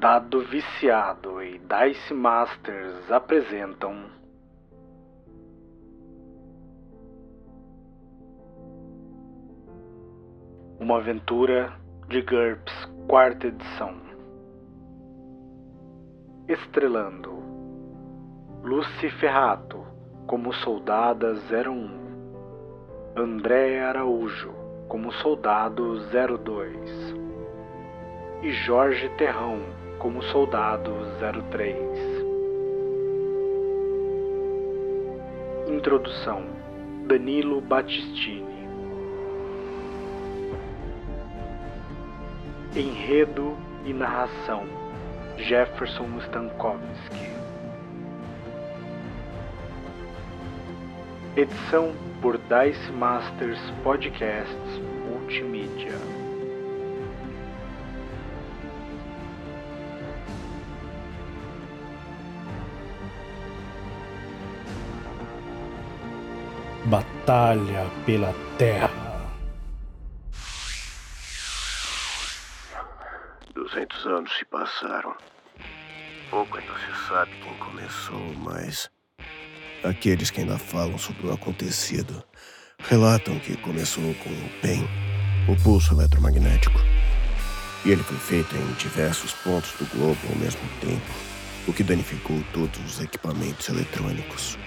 [0.00, 4.08] Dado Viciado e Dice Masters apresentam
[10.78, 11.78] Uma aventura
[12.08, 12.72] de GURPS,
[13.06, 13.94] quarta edição.
[16.48, 17.34] Estrelando
[18.62, 19.84] Lucy Ferrato
[20.26, 24.54] como soldada 01, André Araújo
[24.88, 27.20] como soldado 02
[28.42, 30.90] e Jorge Terrão como soldado
[31.50, 31.76] 03.
[35.68, 36.42] Introdução.
[37.06, 38.66] Danilo Battistini.
[42.74, 44.64] Enredo e narração.
[45.36, 47.30] Jefferson Stankovski
[51.34, 56.19] Edição por Dice Masters Podcasts Multimídia
[67.30, 68.90] Batalha pela Terra.
[73.54, 75.14] Duzentos anos se passaram.
[76.28, 78.90] Pouco ainda se sabe quem começou, mas.
[79.84, 82.20] Aqueles que ainda falam sobre o acontecido
[82.80, 84.82] relatam que começou com o PEN,
[85.48, 86.80] o pulso eletromagnético.
[87.84, 91.12] E ele foi feito em diversos pontos do globo ao mesmo tempo,
[91.68, 94.58] o que danificou todos os equipamentos eletrônicos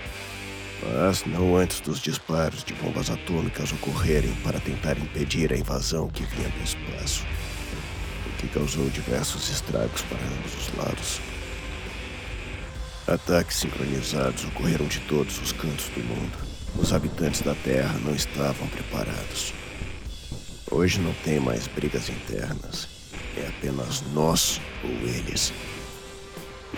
[0.86, 6.24] mas não antes dos disparos de bombas atômicas ocorrerem para tentar impedir a invasão que
[6.24, 7.26] vinha do espaço,
[8.28, 11.22] o que causou diversos estragos para ambos os lados.
[13.08, 16.38] Ataques sincronizados ocorreram de todos os cantos do mundo.
[16.78, 19.54] Os habitantes da Terra não estavam preparados.
[20.72, 22.88] Hoje não tem mais brigas internas.
[23.38, 25.54] É apenas nós ou eles.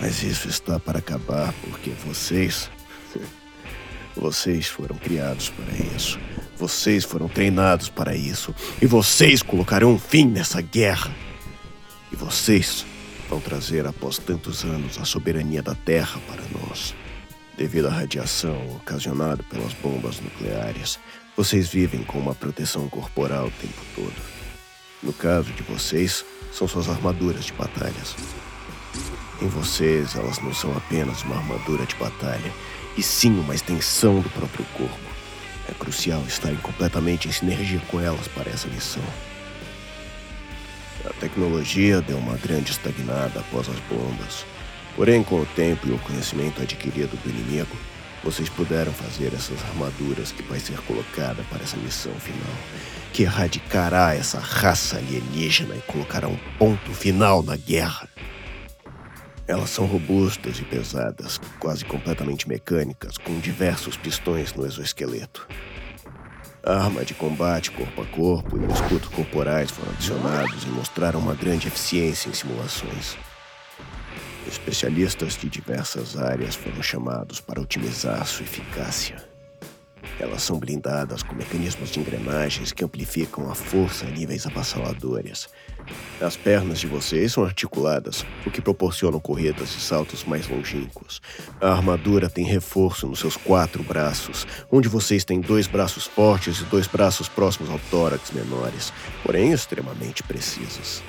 [0.00, 2.70] Mas isso está para acabar porque vocês
[4.16, 6.18] vocês foram criados para isso.
[6.56, 8.54] Vocês foram treinados para isso.
[8.80, 11.14] E vocês colocarão um fim nessa guerra.
[12.10, 12.86] E vocês
[13.28, 16.94] vão trazer, após tantos anos, a soberania da Terra para nós.
[17.58, 20.98] Devido à radiação ocasionada pelas bombas nucleares,
[21.36, 24.36] vocês vivem com uma proteção corporal o tempo todo.
[25.02, 28.16] No caso de vocês, são suas armaduras de batalhas.
[29.42, 32.52] Em vocês, elas não são apenas uma armadura de batalha,
[32.96, 34.98] e sim uma extensão do próprio corpo.
[35.68, 39.02] É crucial estarem completamente em sinergia com elas para essa missão.
[41.04, 44.44] A tecnologia deu uma grande estagnada após as bombas.
[44.94, 47.76] Porém, com o tempo e o conhecimento adquirido do inimigo,
[48.24, 52.56] vocês puderam fazer essas armaduras que vai ser colocada para essa missão final,
[53.12, 58.08] que erradicará essa raça alienígena e colocará um ponto final na guerra.
[59.48, 65.46] Elas são robustas e pesadas, quase completamente mecânicas, com diversos pistões no exoesqueleto.
[66.64, 71.68] Arma de combate corpo a corpo e escudos corporais foram adicionados e mostraram uma grande
[71.68, 73.16] eficiência em simulações.
[74.48, 79.35] Especialistas de diversas áreas foram chamados para otimizar sua eficácia.
[80.18, 85.48] Elas são blindadas com mecanismos de engrenagens que amplificam a força a níveis avassaladores.
[86.20, 91.20] As pernas de vocês são articuladas, o que proporciona corridas e saltos mais longínquos.
[91.60, 96.64] A armadura tem reforço nos seus quatro braços, onde vocês têm dois braços fortes e
[96.64, 101.02] dois braços próximos ao tórax menores, porém extremamente precisos.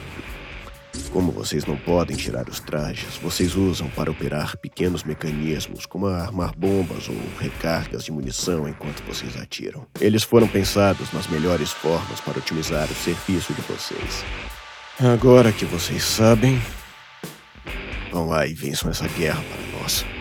[1.11, 6.55] Como vocês não podem tirar os trajes, vocês usam para operar pequenos mecanismos, como armar
[6.57, 9.85] bombas ou recargas de munição enquanto vocês atiram.
[9.99, 14.23] Eles foram pensados nas melhores formas para otimizar o serviço de vocês.
[14.99, 16.61] Agora que vocês sabem,
[18.11, 20.16] vão lá e vençam essa guerra para nós.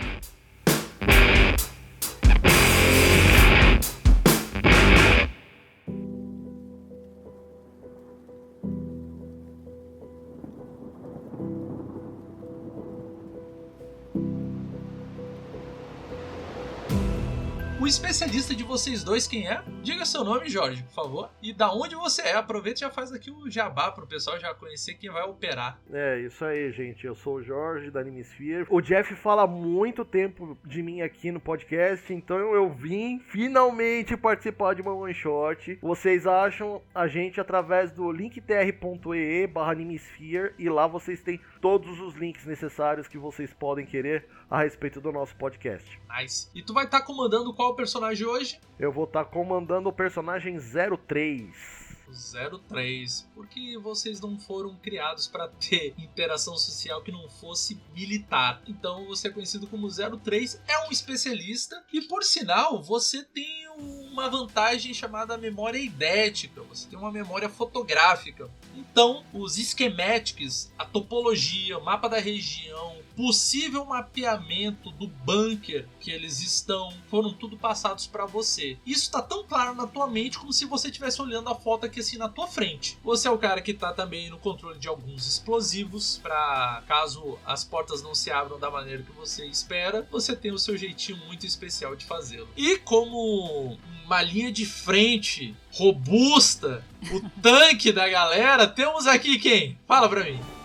[17.87, 19.63] O especialista de vocês dois, quem é?
[19.81, 21.31] Diga seu nome, Jorge, por favor.
[21.41, 22.35] E da onde você é.
[22.35, 25.79] Aproveita e já faz aqui o jabá pro pessoal já conhecer quem vai operar.
[25.93, 27.07] É, isso aí, gente.
[27.07, 28.67] Eu sou o Jorge da Animesphere.
[28.71, 34.75] O Jeff fala muito tempo de mim aqui no podcast, então eu vim finalmente participar
[34.75, 35.79] de uma one shot.
[35.81, 42.17] Vocês acham a gente através do linktr.ee barra Animesphere e lá vocês têm todos os
[42.17, 46.01] links necessários que vocês podem querer a respeito do nosso podcast.
[46.19, 46.49] Nice.
[46.53, 48.59] E tu vai estar tá comandando qual personagem hoje?
[48.79, 51.77] Eu vou estar tá comandando o personagem 03.
[52.09, 53.29] O 03.
[53.35, 58.63] Porque vocês não foram criados para ter interação social que não fosse militar.
[58.67, 64.31] Então você é conhecido como 03, é um especialista e por sinal você tem uma
[64.31, 68.49] vantagem chamada memória idética, você tem uma memória fotográfica.
[68.75, 76.41] Então, os schematics, a topologia, o mapa da região, possível mapeamento do bunker que eles
[76.41, 78.77] estão, foram tudo passados para você.
[78.87, 82.01] Isso está tão claro na tua mente como se você estivesse olhando a foto aqui
[82.01, 82.99] assim na tua frente.
[83.03, 87.65] Você é o cara que está também no controle de alguns explosivos para caso as
[87.65, 91.47] portas não se abram da maneira que você espera, você tem o seu jeitinho muito
[91.47, 92.49] especial de fazê-lo.
[92.57, 99.79] E como uma linha de frente robusta, o tanque da galera, temos aqui quem?
[99.87, 100.56] Fala pra mim.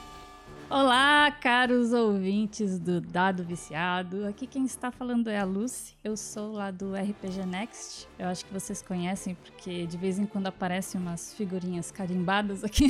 [0.74, 4.26] Olá, caros ouvintes do Dado Viciado.
[4.26, 5.98] Aqui quem está falando é a Lucy.
[6.02, 8.08] Eu sou lá do RPG Next.
[8.18, 12.88] Eu acho que vocês conhecem porque de vez em quando aparecem umas figurinhas carimbadas aqui.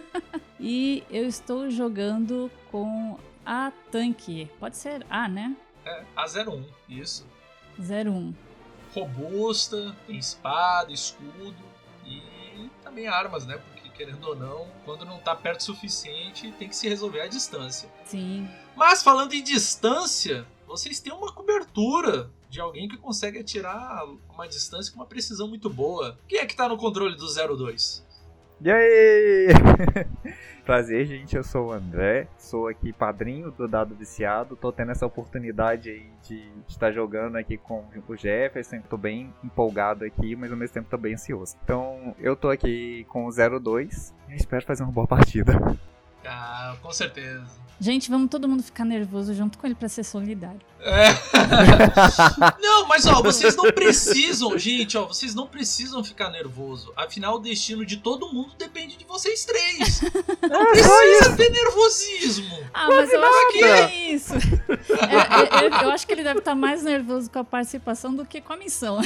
[0.60, 4.50] e eu estou jogando com a tanque.
[4.60, 5.56] Pode ser A, né?
[5.86, 7.26] É, A01, isso.
[7.78, 8.34] 01
[8.94, 11.56] robusta, tem espada, escudo
[12.06, 13.58] e também armas, né?
[13.94, 17.88] Querendo ou não, quando não tá perto o suficiente, tem que se resolver à distância.
[18.04, 18.48] Sim.
[18.74, 24.92] Mas falando em distância, vocês têm uma cobertura de alguém que consegue atirar uma distância
[24.92, 26.18] com uma precisão muito boa.
[26.28, 28.04] Quem é que tá no controle do 02?
[28.60, 29.48] E aí?
[30.64, 31.36] Prazer, gente.
[31.36, 32.26] Eu sou o André.
[32.38, 34.56] Sou aqui padrinho do Dado Viciado.
[34.56, 38.80] Tô tendo essa oportunidade aí de estar jogando aqui com o Jefferson.
[38.88, 41.54] Tô bem empolgado aqui, mas ao mesmo tempo tô bem ansioso.
[41.62, 45.52] Então, eu tô aqui com o 02 e espero fazer uma boa partida.
[46.24, 47.64] Ah, com certeza.
[47.80, 50.60] Gente, vamos todo mundo ficar nervoso junto com ele para ser solidário.
[50.80, 51.08] É.
[52.62, 56.92] não, mas ó, vocês não precisam, gente, ó, vocês não precisam ficar nervoso.
[56.96, 60.00] Afinal, o destino de todo mundo depende de vocês três.
[60.48, 62.58] Não precisa ter nervosismo.
[62.72, 64.34] Ah, mas eu acho que é isso.
[64.34, 68.40] É, é, eu acho que ele deve estar mais nervoso com a participação do que
[68.40, 69.00] com a missão.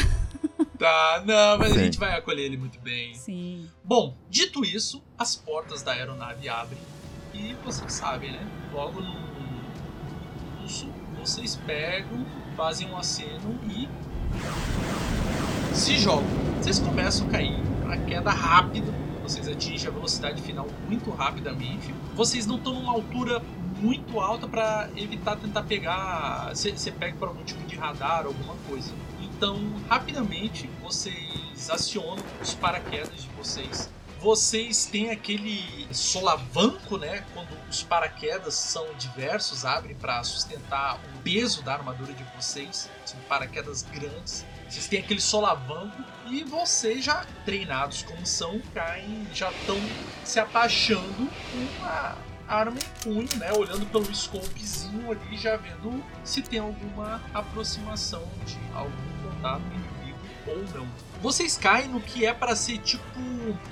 [0.78, 1.80] Tá, não, mas Sim.
[1.80, 3.14] a gente vai acolher ele muito bem.
[3.14, 3.68] Sim.
[3.82, 6.78] Bom, dito isso, as portas da aeronave abrem
[7.34, 8.46] e vocês sabem, né?
[8.72, 9.14] Logo no
[10.58, 10.88] pulso,
[11.18, 12.24] vocês pegam,
[12.56, 13.88] fazem um aceno e
[15.74, 16.28] se jogam.
[16.60, 18.92] Vocês começam a cair, uma queda rápida,
[19.22, 21.94] vocês atingem a velocidade final muito rapidamente.
[22.14, 23.42] Vocês não estão numa altura
[23.80, 26.50] muito alta para evitar tentar pegar.
[26.54, 28.92] Você pega por algum tipo de radar, alguma coisa.
[29.22, 29.58] Então,
[29.88, 33.88] rapidamente, vocês acionam os paraquedas de vocês
[34.20, 37.24] vocês têm aquele solavanco, né?
[37.32, 42.90] Quando os paraquedas são diversos, abrem para sustentar o peso da armadura de vocês.
[43.04, 44.44] São paraquedas grandes.
[44.68, 49.76] Vocês têm aquele solavanco e vocês já treinados como são, caem, já estão
[50.24, 52.16] se apachando com a
[52.48, 53.52] arma em punho, né?
[53.52, 60.58] Olhando pelo scopezinho ali, já vendo se tem alguma aproximação de algum contato inimigo ou
[60.74, 63.18] não vocês caem no que é para ser tipo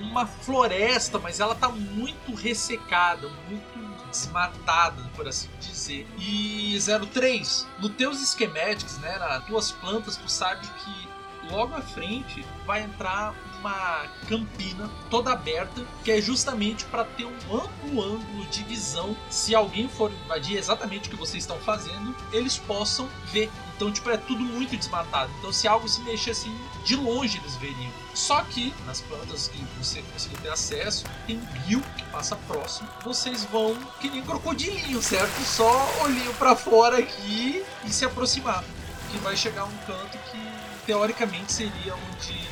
[0.01, 6.07] uma floresta, mas ela tá muito ressecada, muito desmatada, por assim dizer.
[6.19, 6.79] E
[7.13, 11.09] 03, no teus schematics, né, nas tuas plantas, tu sabe que
[11.53, 13.35] logo à frente vai entrar
[13.67, 19.17] uma campina toda aberta, que é justamente para ter um amplo ângulo de visão.
[19.29, 23.51] Se alguém for invadir exatamente o que vocês estão fazendo, eles possam ver.
[23.75, 25.31] Então, tipo, é tudo muito desmatado.
[25.39, 27.93] Então, se algo se mexer assim, de longe eles veriam.
[28.15, 32.89] Só que nas plantas que você conseguir ter acesso, tem um rio que passa próximo.
[33.05, 35.39] Vocês vão que nem crocodilinho, certo?
[35.43, 38.65] Só olhinho para fora aqui e se aproximar.
[39.11, 40.46] Que vai chegar um canto que
[40.87, 42.47] teoricamente seria onde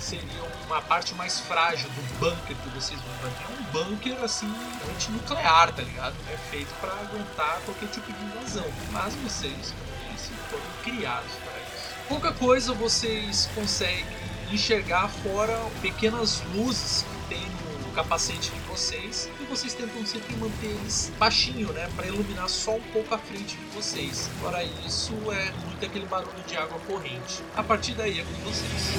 [0.00, 3.46] seria uma parte mais frágil do bunker que vocês vão invadir.
[3.46, 4.52] É um bunker assim,
[4.90, 6.14] antinuclear, tá ligado?
[6.32, 8.66] É feito para aguentar qualquer tipo de invasão.
[8.90, 11.94] Mas vocês, como disse, foram criados para isso.
[12.08, 14.04] Pouca coisa vocês conseguem
[14.50, 17.46] enxergar fora pequenas luzes que tem
[17.86, 22.82] no capacete de vocês vocês tentam sempre manter eles baixinho, né, para iluminar só um
[22.92, 24.26] pouco a frente de vocês.
[24.40, 27.40] Fora isso, é muito aquele barulho de água corrente.
[27.54, 28.94] A partir daí é com vocês.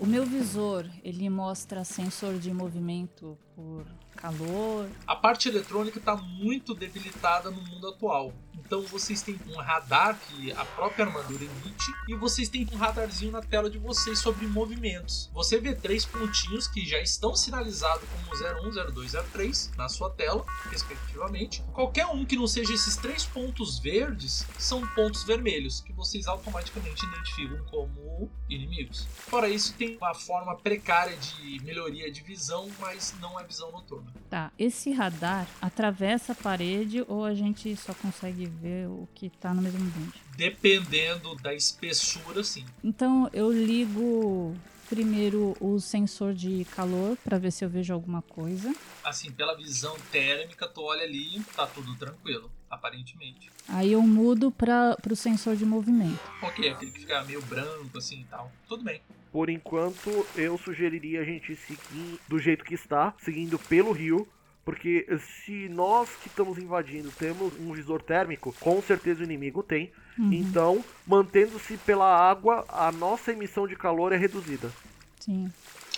[0.00, 3.84] O meu visor, ele mostra sensor de movimento por
[4.16, 4.88] calor.
[5.06, 8.32] A parte eletrônica está muito debilitada no mundo atual.
[8.54, 13.32] Então vocês têm um radar que a própria armadura emite e vocês têm um radarzinho
[13.32, 15.30] na tela de vocês sobre movimentos.
[15.32, 20.44] Você vê três pontinhos que já estão sinalizados como 01, 02, 03 na sua tela,
[20.70, 21.62] respectivamente.
[21.72, 27.04] Qualquer um que não seja esses três pontos verdes são pontos vermelhos que vocês automaticamente
[27.04, 29.06] identificam como inimigos.
[29.14, 34.12] Fora isso, tem uma forma precária de melhoria de visão, mas não é visão noturna.
[34.30, 39.52] Tá, esse radar atravessa a parede ou a gente só consegue ver o que tá
[39.52, 40.22] no mesmo ambiente?
[40.36, 42.64] Dependendo da espessura, sim.
[42.82, 44.54] Então eu ligo
[44.88, 48.74] primeiro o sensor de calor para ver se eu vejo alguma coisa.
[49.02, 53.50] Assim, pela visão térmica, tu olha ali, tá tudo tranquilo, aparentemente.
[53.68, 56.20] Aí eu mudo para o sensor de movimento.
[56.42, 58.52] Ok, aquele que fica meio branco assim e tal.
[58.68, 59.00] Tudo bem.
[59.32, 64.28] Por enquanto, eu sugeriria a gente seguir do jeito que está, seguindo pelo rio.
[64.64, 65.06] Porque
[65.44, 69.92] se nós que estamos invadindo temos um visor térmico, com certeza o inimigo tem.
[70.18, 70.32] Uhum.
[70.32, 74.72] Então, mantendo-se pela água, a nossa emissão de calor é reduzida.
[75.20, 75.52] Sim.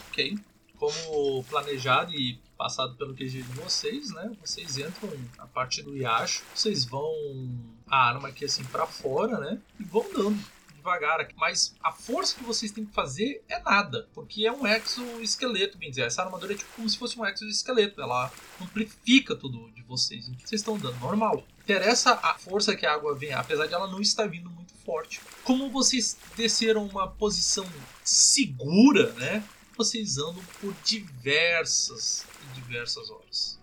[0.08, 0.36] Ok.
[0.76, 4.32] Como planejado e passado pelo QG de vocês, né?
[4.44, 7.12] Vocês entram a parte do Yasho, vocês vão
[7.86, 9.60] a arma aqui assim para fora, né?
[9.78, 10.38] E vão dando
[10.86, 11.34] devagar aqui.
[11.36, 15.90] Mas a força que vocês têm que fazer é nada, porque é um exoesqueleto, bem
[15.90, 16.02] dizer.
[16.02, 20.28] Essa armadura é tipo como se fosse um exoesqueleto, ela amplifica tudo de vocês.
[20.28, 21.44] Então vocês estão dando normal.
[21.62, 25.20] Interessa a força que a água vem, apesar de ela não estar vindo muito forte.
[25.42, 27.66] Como vocês desceram uma posição
[28.04, 29.42] segura, né?
[29.76, 33.60] Vocês andam por diversas e diversas horas.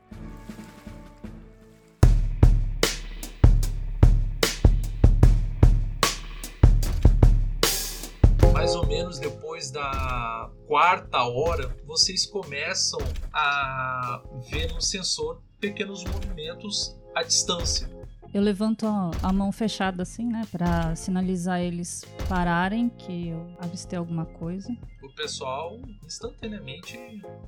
[8.64, 13.02] Mais ou menos depois da quarta hora, vocês começam
[13.34, 17.90] a ver no sensor pequenos movimentos à distância.
[18.34, 24.26] Eu levanto a mão fechada assim, né, para sinalizar eles pararem que eu avistei alguma
[24.26, 24.74] coisa.
[25.04, 26.98] O pessoal instantaneamente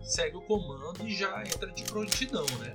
[0.01, 2.73] segue o comando e já entra de prontidão, né?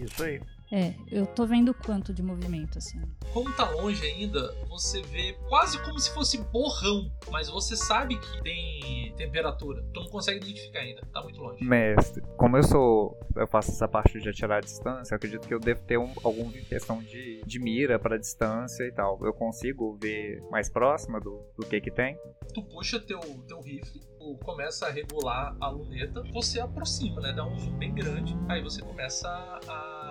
[0.00, 0.40] Isso aí.
[0.72, 2.98] É, eu tô vendo quanto de movimento, assim.
[3.30, 8.42] Como tá longe ainda, você vê quase como se fosse borrão, mas você sabe que
[8.42, 9.84] tem temperatura.
[9.92, 11.62] Tu não consegue identificar ainda, tá muito longe.
[11.62, 13.20] Mestre, como eu sou.
[13.36, 16.10] Eu faço essa parte de atirar a distância, eu acredito que eu devo ter um,
[16.24, 19.18] alguma questão de, de mira para distância e tal.
[19.22, 22.16] Eu consigo ver mais próxima do, do que que tem?
[22.54, 27.32] Tu puxa teu, teu rifle, tu começa a regular a luneta, você aproxima, né?
[27.32, 29.28] Dá um zoom bem grande, aí você começa
[29.68, 30.01] a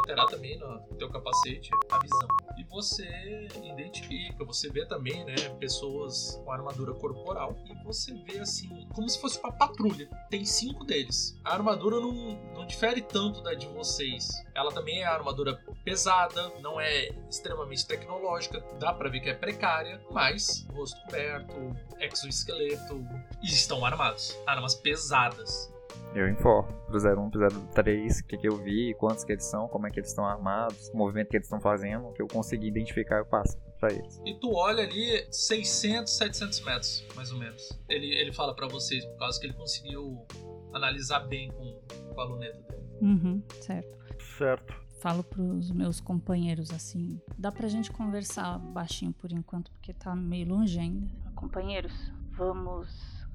[0.00, 2.28] alterar também no teu capacete a visão.
[2.58, 8.88] E você identifica, você vê também, né, pessoas com armadura corporal e você vê assim,
[8.94, 10.08] como se fosse uma patrulha.
[10.28, 11.38] Tem cinco deles.
[11.44, 12.12] A armadura não,
[12.54, 14.28] não difere tanto da de vocês.
[14.54, 20.00] Ela também é armadura pesada, não é extremamente tecnológica, dá para ver que é precária,
[20.10, 23.04] mas rosto coberto, exoesqueleto
[23.42, 24.36] e estão armados.
[24.46, 25.70] Armas pesadas.
[26.14, 29.68] Eu informo pro 01, pro 03, o que, que eu vi, quantos que eles são,
[29.68, 32.26] como é que eles estão armados, o movimento que eles estão fazendo, o que eu
[32.26, 34.20] consegui identificar eu passo pra eles.
[34.26, 37.62] E tu olha ali 600, 700 metros, mais ou menos.
[37.88, 40.26] Ele, ele fala para vocês, por causa que ele conseguiu
[40.72, 41.80] analisar bem com,
[42.14, 42.82] com a luneta dele.
[43.00, 43.98] Uhum, certo.
[44.36, 44.74] Certo.
[45.00, 47.20] Falo pros meus companheiros assim.
[47.38, 51.06] Dá pra gente conversar baixinho por enquanto, porque tá meio longe ainda.
[51.34, 52.88] Companheiros, vamos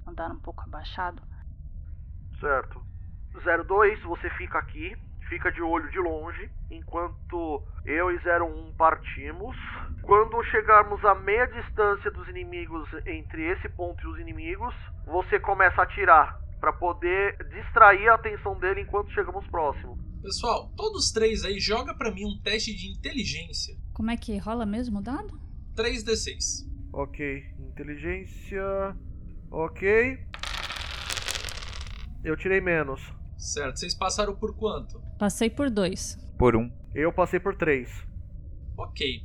[0.06, 1.22] andar um pouco abaixado?
[2.40, 2.82] Certo.
[3.68, 4.96] 02, você fica aqui,
[5.28, 9.56] fica de olho de longe, enquanto eu e 01 partimos.
[10.02, 14.74] Quando chegarmos a meia distância dos inimigos, entre esse ponto e os inimigos,
[15.06, 19.98] você começa a atirar para poder distrair a atenção dele enquanto chegamos próximo.
[20.22, 23.76] Pessoal, todos três aí, joga para mim um teste de inteligência.
[23.94, 25.40] Como é que rola mesmo o dado?
[25.76, 26.66] 3d6.
[26.92, 28.64] Ok, inteligência.
[29.52, 30.18] Ok.
[32.26, 33.14] Eu tirei menos.
[33.38, 35.00] Certo, vocês passaram por quanto?
[35.20, 36.18] Passei por dois.
[36.40, 36.72] Por um.
[36.96, 37.88] Eu passei por três.
[38.76, 39.24] Ok.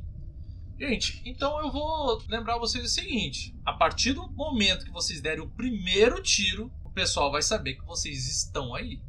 [0.79, 5.43] Gente, então eu vou lembrar vocês o seguinte: a partir do momento que vocês derem
[5.43, 9.01] o primeiro tiro, o pessoal vai saber que vocês estão aí,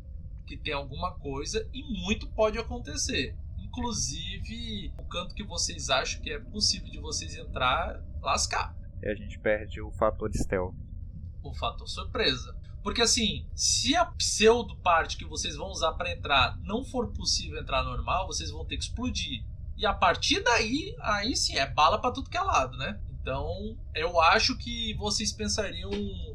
[0.46, 3.36] que tem alguma coisa e muito pode acontecer.
[3.58, 8.74] Inclusive, o canto que vocês acham que é possível de vocês entrar, lascar.
[9.02, 10.74] E a gente perde o fator stealth.
[11.42, 12.56] O fator surpresa.
[12.82, 17.60] Porque assim, se a pseudo parte que vocês vão usar para entrar não for possível
[17.60, 19.44] entrar normal, vocês vão ter que explodir.
[19.76, 23.00] E a partir daí, aí sim, é bala para tudo que é lado, né?
[23.22, 25.90] Então, eu acho que vocês pensariam,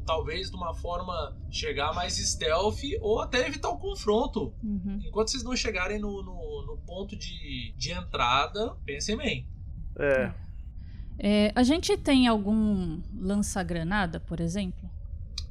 [0.06, 4.54] talvez, de uma forma chegar mais stealth ou até evitar o confronto.
[4.62, 4.98] Uhum.
[5.04, 9.46] Enquanto vocês não chegarem no, no, no ponto de, de entrada, pensem bem.
[9.98, 10.32] É.
[11.18, 14.88] É, a gente tem algum lança-granada, por exemplo?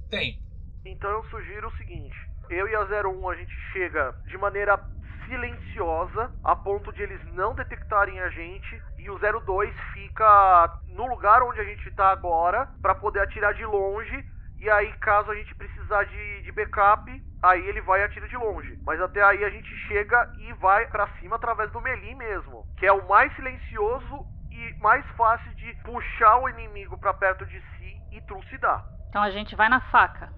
[0.09, 0.39] Tem.
[0.87, 2.15] Então eu sugiro o seguinte:
[2.49, 4.79] eu e a 01 a gente chega de maneira
[5.25, 11.43] silenciosa, a ponto de eles não detectarem a gente, e o 02 fica no lugar
[11.43, 14.25] onde a gente tá agora, pra poder atirar de longe.
[14.59, 17.11] E aí, caso a gente precisar de, de backup,
[17.43, 18.79] aí ele vai e atira de longe.
[18.85, 22.87] Mas até aí a gente chega e vai pra cima através do melee mesmo, que
[22.87, 28.01] é o mais silencioso e mais fácil de puxar o inimigo pra perto de si
[28.13, 28.83] e trucidar.
[29.09, 30.31] Então a gente vai na faca.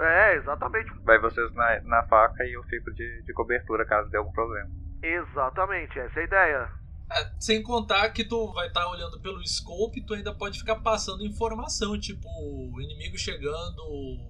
[0.00, 0.92] É, exatamente.
[1.04, 4.68] Vai vocês na, na faca e eu fico de, de cobertura caso dê algum problema.
[5.02, 6.70] Exatamente, essa é a ideia.
[7.12, 11.24] É, sem contar que tu vai estar olhando pelo scope, tu ainda pode ficar passando
[11.24, 13.82] informação, tipo, o inimigo chegando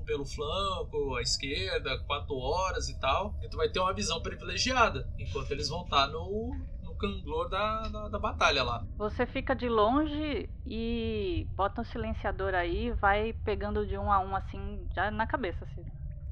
[0.05, 3.35] pelo flanco, à esquerda, 4 horas e tal.
[3.43, 7.83] E tu vai ter uma visão privilegiada, enquanto eles vão estar no, no canglor da,
[7.89, 8.85] da, da batalha lá.
[8.97, 14.35] Você fica de longe e bota um silenciador aí, vai pegando de um a um
[14.35, 15.85] assim, já na cabeça, assim.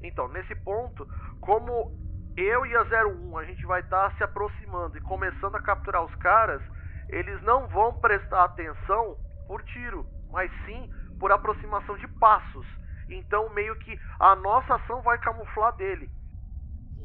[0.03, 1.07] Então, nesse ponto,
[1.39, 1.91] como
[2.37, 6.15] eu e a 01 a gente vai estar se aproximando e começando a capturar os
[6.15, 6.61] caras,
[7.09, 9.17] eles não vão prestar atenção
[9.47, 12.65] por tiro, mas sim por aproximação de passos.
[13.09, 16.09] Então, meio que a nossa ação vai camuflar dele.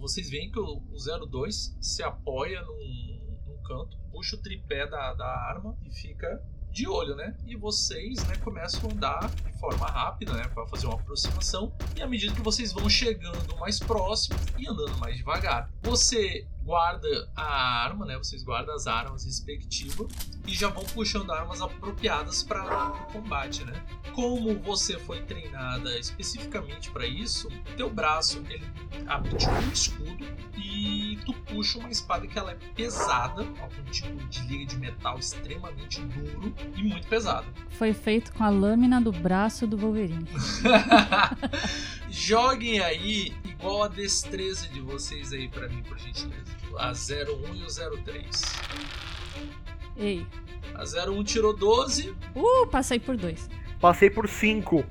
[0.00, 3.19] Vocês veem que o, o 02 se apoia num
[3.70, 7.36] canto, puxa o tripé da, da arma e fica de olho, né?
[7.46, 11.72] E vocês, né, começam a andar de forma rápida, né, para fazer uma aproximação.
[11.96, 17.30] E à medida que vocês vão chegando mais próximo e andando mais devagar, você guarda
[17.34, 18.16] a arma, né?
[18.16, 20.08] Vocês guardam as armas respectivas
[20.46, 23.82] e já vão puxando armas apropriadas para o combate, né?
[24.14, 28.66] Como você foi treinada especificamente para isso, teu braço ele
[29.06, 30.26] abre tipo um escudo
[30.56, 35.18] e tu puxa uma espada que ela é pesada, algum tipo de liga de metal
[35.18, 37.46] extremamente duro e muito pesado.
[37.70, 40.28] Foi feito com a lâmina do braço do Wolverine.
[42.10, 46.59] Joguem aí igual a destreza de vocês aí pra mim, por gentileza.
[46.78, 48.42] A 01 e o 03.
[49.96, 50.26] Ei.
[50.74, 53.48] A 01 tirou 12, Uh, passei por dois.
[53.80, 54.84] Passei por 5.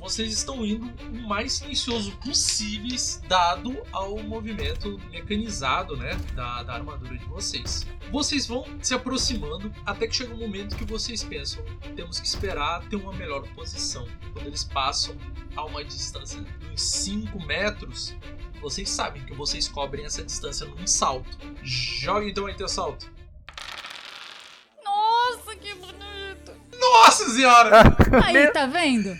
[0.00, 7.16] vocês estão indo o mais silencioso possíveis, dado ao movimento mecanizado né, da, da armadura
[7.16, 7.86] de vocês.
[8.10, 12.82] Vocês vão se aproximando até que chega um momento que vocês pensam: temos que esperar
[12.88, 14.06] ter uma melhor posição.
[14.32, 15.16] Quando eles passam
[15.56, 18.14] a uma distância de uns 5 metros,
[18.62, 21.36] vocês sabem que vocês cobrem essa distância num salto.
[21.62, 23.10] Joga então aí teu salto.
[24.84, 26.52] Nossa, que bonito!
[26.78, 27.82] Nossa senhora!
[28.24, 29.16] Aí, tá vendo?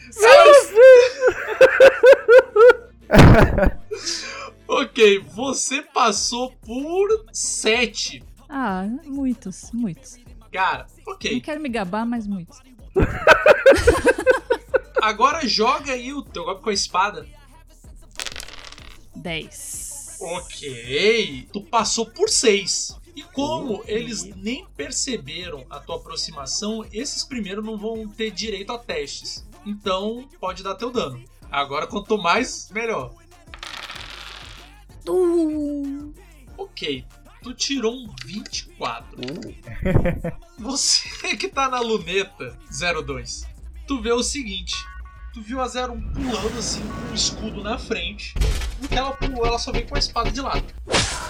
[4.68, 8.22] ok, você passou por 7.
[8.48, 10.16] Ah, muitos, muitos.
[10.52, 11.40] Cara, Não ok.
[11.40, 12.60] quero me gabar, mas muitos.
[15.00, 17.26] Agora joga aí o teu golpe com a espada.
[19.22, 20.18] Dez.
[20.20, 21.48] Ok.
[21.52, 23.00] Tu passou por 6.
[23.14, 28.78] E como eles nem perceberam a tua aproximação, esses primeiros não vão ter direito a
[28.78, 29.46] testes.
[29.64, 31.22] Então, pode dar teu dano.
[31.50, 33.14] Agora, quanto mais, melhor.
[35.06, 36.12] Uh,
[36.56, 37.04] Ok.
[37.42, 39.16] Tu tirou um 24.
[40.58, 42.56] Você que tá na luneta
[43.04, 43.46] 02,
[43.86, 44.74] tu vê o seguinte:
[45.32, 48.34] tu viu a 01 pulando assim com um escudo na frente.
[48.80, 50.64] No que ela pulou, ela só veio com a espada de lado.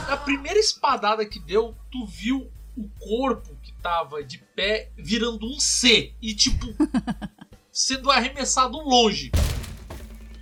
[0.08, 5.60] Na primeira espadada que deu, tu viu o corpo que tava de pé virando um
[5.60, 6.66] C e tipo
[7.70, 9.30] sendo arremessado longe.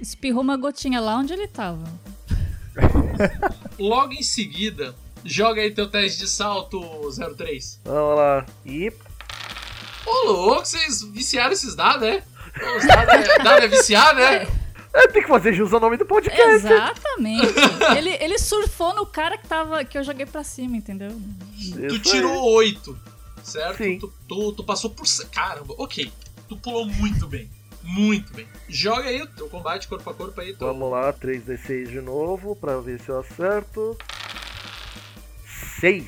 [0.00, 1.84] espirrou uma gotinha lá onde ele tava.
[3.78, 4.94] Logo em seguida,
[5.24, 6.80] joga aí teu teste de salto
[7.36, 7.80] 03.
[7.84, 8.46] Vamos lá.
[8.64, 8.90] E
[10.06, 12.22] Ô louco, vocês viciaram esses dados, né?
[12.76, 14.46] Os dados é, é viciado, né?
[14.92, 16.40] é, tem que fazer jus ao nome do podcast.
[16.40, 17.54] Exatamente.
[17.96, 21.10] ele, ele surfou no cara que tava que eu joguei pra cima, entendeu?
[21.10, 22.98] Tu Isso tirou 8,
[23.42, 23.76] certo?
[23.76, 23.98] Sim.
[23.98, 25.06] Tu, tu, tu passou por.
[25.32, 26.10] Caramba, ok.
[26.48, 27.48] Tu pulou muito bem.
[27.82, 28.46] Muito bem.
[28.68, 30.54] Joga aí o teu combate corpo a corpo aí.
[30.54, 30.66] Teu...
[30.66, 33.96] Vamos lá, 3d6 de novo, pra ver se eu acerto.
[35.80, 36.06] 6.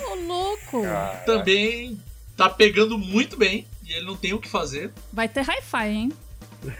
[0.00, 0.82] Ô, louco!
[1.24, 2.00] Também
[2.36, 3.66] tá pegando muito bem.
[3.88, 4.92] E ele não tem o que fazer.
[5.10, 6.12] Vai ter hi-fi, hein?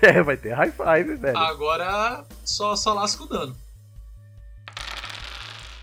[0.03, 1.39] É, vai ter high five, velho.
[1.39, 3.57] Agora só, só lasca o dano.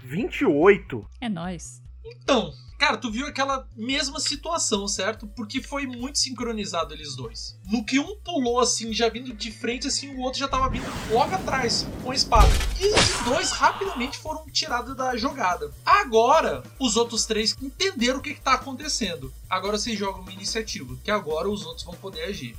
[0.04, 1.08] 28.
[1.22, 1.82] É nóis.
[2.04, 2.54] Então,
[2.86, 5.26] Cara, tu viu aquela mesma situação, certo?
[5.26, 7.60] Porque foi muito sincronizado eles dois.
[7.66, 10.86] No que um pulou assim, já vindo de frente, assim, o outro já tava vindo
[11.10, 12.48] logo atrás com a espada.
[12.80, 15.74] E os dois rapidamente foram tirados da jogada.
[15.84, 19.34] Agora, os outros três entenderam o que, que tá acontecendo.
[19.50, 22.56] Agora vocês jogam uma iniciativa, que agora os outros vão poder agir.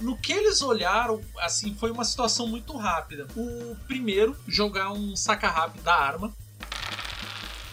[0.00, 3.26] No que eles olharam, assim, foi uma situação muito rápida.
[3.36, 6.32] O primeiro jogar um saca rápido da arma.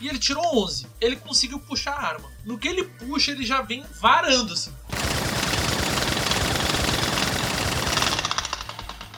[0.01, 0.87] E ele tirou 11.
[1.01, 2.31] Ele conseguiu puxar a arma.
[2.45, 4.73] No que ele puxa, ele já vem varando, assim.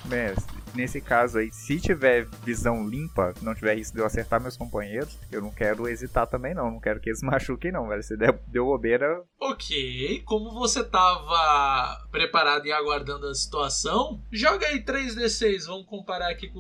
[0.06, 0.36] Bem,
[0.74, 5.18] nesse caso aí, se tiver visão limpa, não tiver risco de eu acertar meus companheiros,
[5.32, 6.72] eu não quero hesitar também não.
[6.72, 8.04] Não quero que eles machuquem não, velho.
[8.04, 14.84] Se der, deu bobeira, Ok, como você tava preparado e aguardando a situação, joga aí
[14.84, 15.66] 3d6.
[15.68, 16.60] Vamos comparar aqui com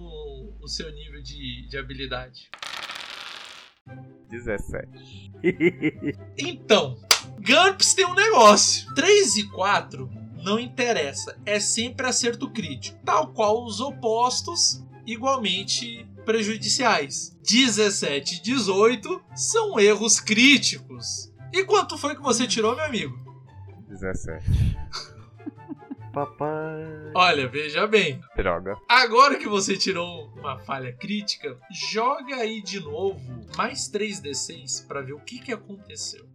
[0.59, 2.49] o seu nível de, de habilidade.
[4.29, 5.31] 17.
[6.37, 6.97] Então,
[7.37, 8.93] GURPS tem um negócio.
[8.93, 10.09] 3 e 4
[10.43, 11.37] não interessa.
[11.45, 12.99] É sempre acerto crítico.
[13.03, 17.35] Tal qual os opostos, igualmente prejudiciais.
[17.43, 21.31] 17 e 18 são erros críticos.
[21.51, 23.17] E quanto foi que você tirou, meu amigo?
[23.89, 24.45] 17.
[26.11, 27.11] Papai.
[27.15, 28.21] Olha, veja bem.
[28.35, 28.75] Droga.
[28.87, 33.21] Agora que você tirou uma falha crítica, joga aí de novo
[33.55, 36.27] mais 3d6 pra ver o que, que aconteceu.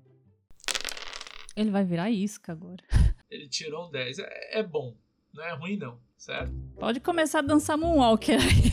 [1.55, 2.83] Ele vai virar isca agora.
[3.31, 4.19] Ele tirou um 10.
[4.19, 4.97] É, é bom.
[5.33, 5.99] Não é ruim, não.
[6.17, 6.53] Certo?
[6.79, 8.73] Pode começar a dançar Moonwalker aí.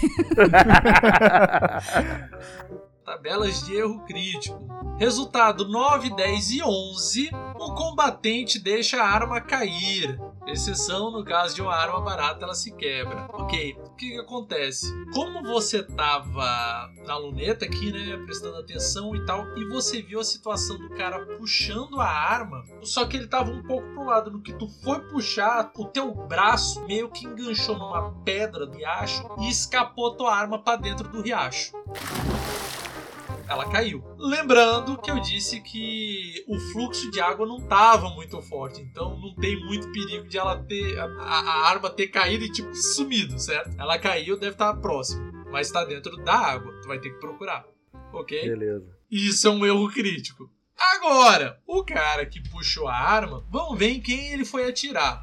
[3.06, 4.64] Tabelas de erro crítico.
[4.98, 7.32] Resultado 9, 10 e 11.
[7.60, 10.18] O combatente deixa a arma cair.
[10.48, 13.28] Exceção no caso de uma arma barata, ela se quebra.
[13.34, 14.88] Ok, o que, que acontece?
[15.14, 20.24] Como você tava na luneta aqui, né, prestando atenção e tal, e você viu a
[20.24, 24.32] situação do cara puxando a arma, só que ele tava um pouco pro lado.
[24.32, 29.28] No que tu foi puxar, o teu braço meio que enganchou numa pedra do riacho
[29.40, 31.74] e escapou tua arma para dentro do riacho
[33.48, 34.04] ela caiu.
[34.18, 39.36] Lembrando que eu disse que o fluxo de água não estava muito forte, então não
[39.36, 43.76] tem muito perigo de ela ter a, a arma ter caído e tipo sumido, certo?
[43.80, 46.74] Ela caiu, deve estar próximo, mas está dentro da água.
[46.82, 47.66] Tu vai ter que procurar,
[48.12, 48.50] ok?
[48.50, 48.86] Beleza.
[49.12, 50.50] Isso é um erro crítico.
[50.96, 55.22] Agora, o cara que puxou a arma, vamos ver em quem ele foi atirar.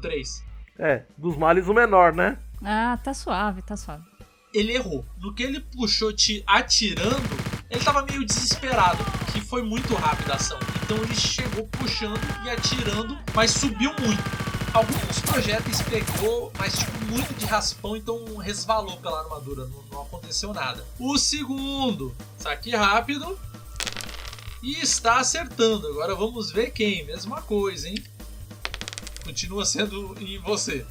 [0.00, 0.44] 03.
[0.78, 2.38] É, dos males o menor, né?
[2.64, 4.04] Ah, tá suave, tá suave.
[4.52, 5.04] Ele errou.
[5.18, 7.36] No que ele puxou te atirando,
[7.70, 10.58] ele tava meio desesperado, que foi muito rápida a ação.
[10.82, 14.48] Então ele chegou puxando e atirando, mas subiu muito.
[14.72, 20.52] Alguns projéteis pegou, mas tipo muito de raspão, então resvalou pela armadura, não, não aconteceu
[20.52, 20.86] nada.
[20.98, 23.38] O segundo, saque rápido.
[24.62, 25.86] E está acertando.
[25.86, 27.04] Agora vamos ver quem.
[27.04, 28.02] Mesma coisa, hein?
[29.24, 30.84] Continua sendo em você.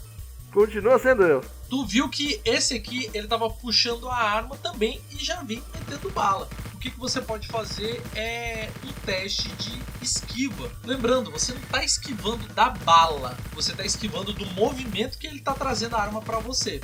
[0.57, 1.45] Continua sendo eu.
[1.69, 6.09] Tu viu que esse aqui ele tava puxando a arma também e já vem metendo
[6.09, 6.49] bala.
[6.73, 10.71] O que, que você pode fazer é um teste de esquiva.
[10.83, 15.53] Lembrando, você não tá esquivando da bala, você tá esquivando do movimento que ele tá
[15.53, 16.81] trazendo a arma para você.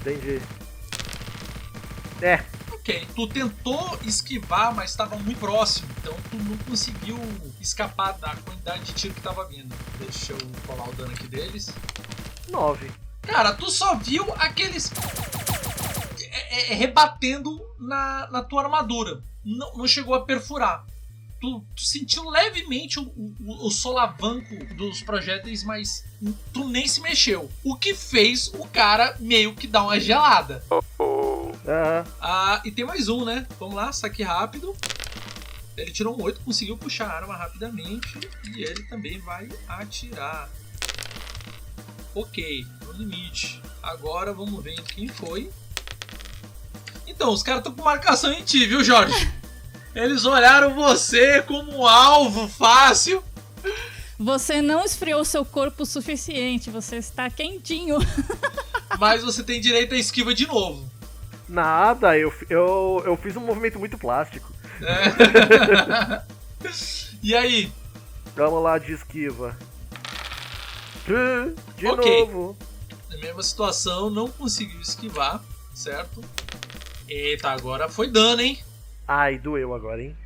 [0.00, 0.40] Entendi.
[2.22, 7.18] É, Ok, tu tentou esquivar, mas estava muito próximo, então tu não conseguiu
[7.60, 9.76] escapar da quantidade de tiro que tava vindo.
[9.98, 11.68] Deixa eu colar o dano aqui deles.
[12.48, 13.09] 9.
[13.22, 14.90] Cara, tu só viu aqueles.
[16.50, 19.22] é, é, rebatendo na, na tua armadura.
[19.44, 20.84] Não, não chegou a perfurar.
[21.40, 26.04] Tu, tu sentiu levemente o, o, o solavanco dos projéteis, mas
[26.52, 27.50] tu nem se mexeu.
[27.64, 30.62] O que fez o cara meio que dar uma gelada.
[30.70, 32.04] Aham.
[32.20, 33.46] Ah, e tem mais um, né?
[33.58, 34.76] Vamos lá, saque rápido.
[35.76, 38.18] Ele tirou um 8, conseguiu puxar a arma rapidamente.
[38.54, 40.50] E ele também vai atirar.
[42.14, 42.66] Ok,
[43.00, 43.60] limite.
[43.82, 45.50] Agora vamos ver em quem foi.
[47.06, 49.30] Então, os caras estão com marcação em ti, viu, Jorge?
[49.94, 53.22] Eles olharam você como um alvo fácil.
[54.18, 57.98] Você não esfriou seu corpo o suficiente, você está quentinho.
[58.98, 60.88] Mas você tem direito à esquiva de novo.
[61.48, 64.52] Nada, eu, eu, eu fiz um movimento muito plástico.
[64.82, 66.22] É.
[67.22, 67.72] e aí?
[68.36, 69.56] Vamos lá de esquiva.
[71.76, 72.26] De Ok.
[72.26, 72.56] novo.
[73.10, 75.42] Na mesma situação, não conseguiu esquivar,
[75.74, 76.22] certo?
[77.08, 78.58] Eita, agora foi dano, hein?
[79.06, 80.16] Ai, doeu agora, hein?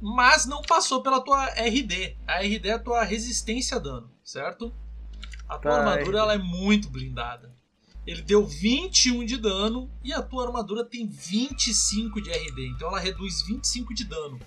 [0.00, 2.16] Mas não passou pela tua RD.
[2.26, 4.72] A RD é a tua resistência a dano, certo?
[5.48, 7.52] A tua Tá, armadura ela é muito blindada.
[8.06, 13.00] Ele deu 21 de dano e a tua armadura tem 25 de RD, então ela
[13.00, 14.38] reduz 25 de dano.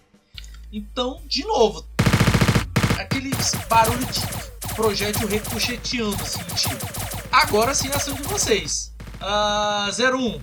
[0.72, 1.86] Então, de novo,
[2.98, 3.30] aquele
[3.70, 7.13] barulho de projétil ricocheteando assim em ti.
[7.34, 8.94] Agora sim a ação de vocês.
[9.20, 10.42] Uh, 01, o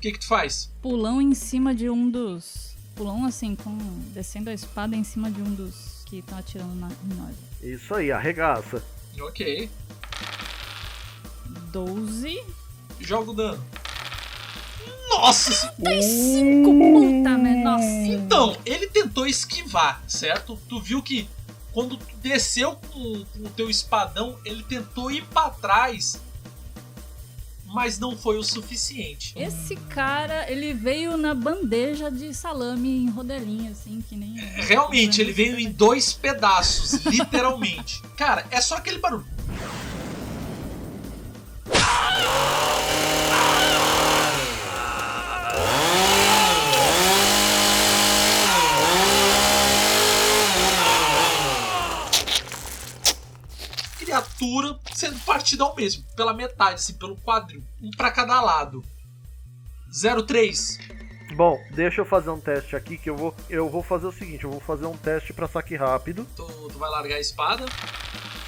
[0.00, 0.70] que que tu faz?
[0.80, 2.76] Pulão em cima de um dos.
[2.94, 3.76] Pulão assim, com.
[4.14, 7.34] descendo a espada em cima de um dos que estão atirando na, em nós.
[7.60, 8.80] Isso aí, arregaça.
[9.20, 9.68] Ok.
[11.72, 12.40] 12.
[13.00, 13.64] Joga o dano.
[15.08, 15.52] Nossa!
[15.52, 17.54] se- 35, puta, né?
[17.64, 17.84] Nossa.
[17.84, 20.56] Então, ele tentou esquivar, certo?
[20.68, 21.28] Tu viu que
[21.72, 26.20] quando tu desceu com, com o teu espadão, ele tentou ir pra trás,
[27.66, 29.32] mas não foi o suficiente.
[29.36, 34.34] Esse cara, ele veio na bandeja de salame em rodelinha, assim, que nem.
[34.36, 38.02] Realmente, ele veio em dois pedaços, literalmente.
[38.16, 39.26] Cara, é só aquele barulho.
[54.40, 57.62] Criatura sendo partida ao mesmo, pela metade, assim, pelo quadril.
[57.82, 58.82] Um pra cada lado.
[60.26, 60.78] 03.
[61.36, 63.36] Bom, deixa eu fazer um teste aqui que eu vou.
[63.50, 66.26] Eu vou fazer o seguinte, eu vou fazer um teste pra saque rápido.
[66.34, 67.66] Tu, tu vai largar a espada.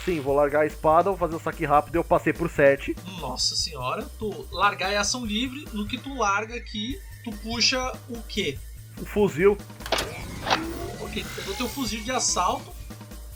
[0.02, 2.96] Sim, vou largar a espada, vou fazer o saque rápido, eu passei por 7.
[3.20, 8.20] Nossa senhora, tu largar é ação livre, no que tu larga aqui, tu puxa o
[8.22, 8.58] quê?
[8.98, 9.58] O fuzil.
[11.00, 12.72] Ok, tu pegou teu fuzil de assalto,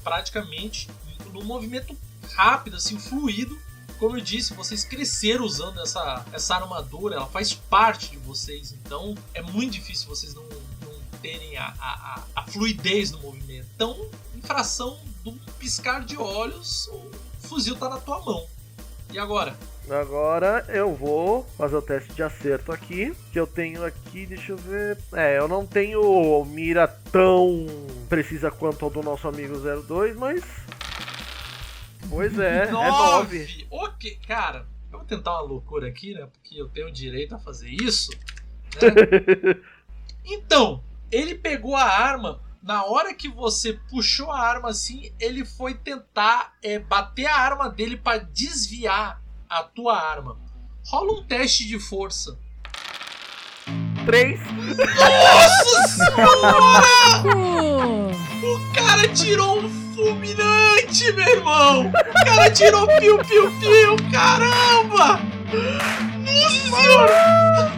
[0.03, 0.89] praticamente,
[1.33, 1.97] num movimento
[2.35, 3.59] rápido, assim, fluido.
[3.99, 9.15] Como eu disse, vocês cresceram usando essa, essa armadura, ela faz parte de vocês, então
[9.33, 13.67] é muito difícil vocês não, não terem a, a, a, fluidez no movimento.
[13.75, 17.11] Então, em fração de um piscar de olhos, o
[17.41, 18.47] fuzil tá na tua mão.
[19.13, 19.57] E agora?
[19.89, 23.15] Agora eu vou fazer o teste de acerto aqui.
[23.33, 24.99] Que eu tenho aqui, deixa eu ver.
[25.13, 27.67] É, eu não tenho mira tão
[28.09, 30.43] precisa quanto a do nosso amigo 02, mas.
[32.09, 33.67] Pois é, é 9.
[33.71, 36.27] Ok, cara, eu vou tentar uma loucura aqui, né?
[36.33, 38.11] Porque eu tenho direito a fazer isso.
[38.13, 39.55] né?
[40.25, 42.41] então, ele pegou a arma.
[42.63, 47.69] Na hora que você puxou a arma assim, ele foi tentar é, bater a arma
[47.69, 50.37] dele para desviar a tua arma.
[50.85, 52.39] Rola um teste de força.
[54.07, 54.41] 3.
[54.77, 57.27] Nossa senhora!
[58.41, 61.89] O cara tirou um fulminante, meu irmão!
[61.89, 63.97] O cara tirou piu-piu-piu!
[64.13, 65.21] Caramba!
[66.25, 67.73] Nossa senhora!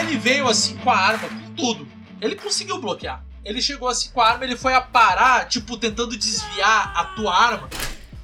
[0.00, 1.86] Ele veio assim com a arma, com tudo.
[2.20, 3.22] Ele conseguiu bloquear.
[3.44, 7.32] Ele chegou assim com a arma, ele foi a parar, tipo, tentando desviar a tua
[7.32, 7.68] arma.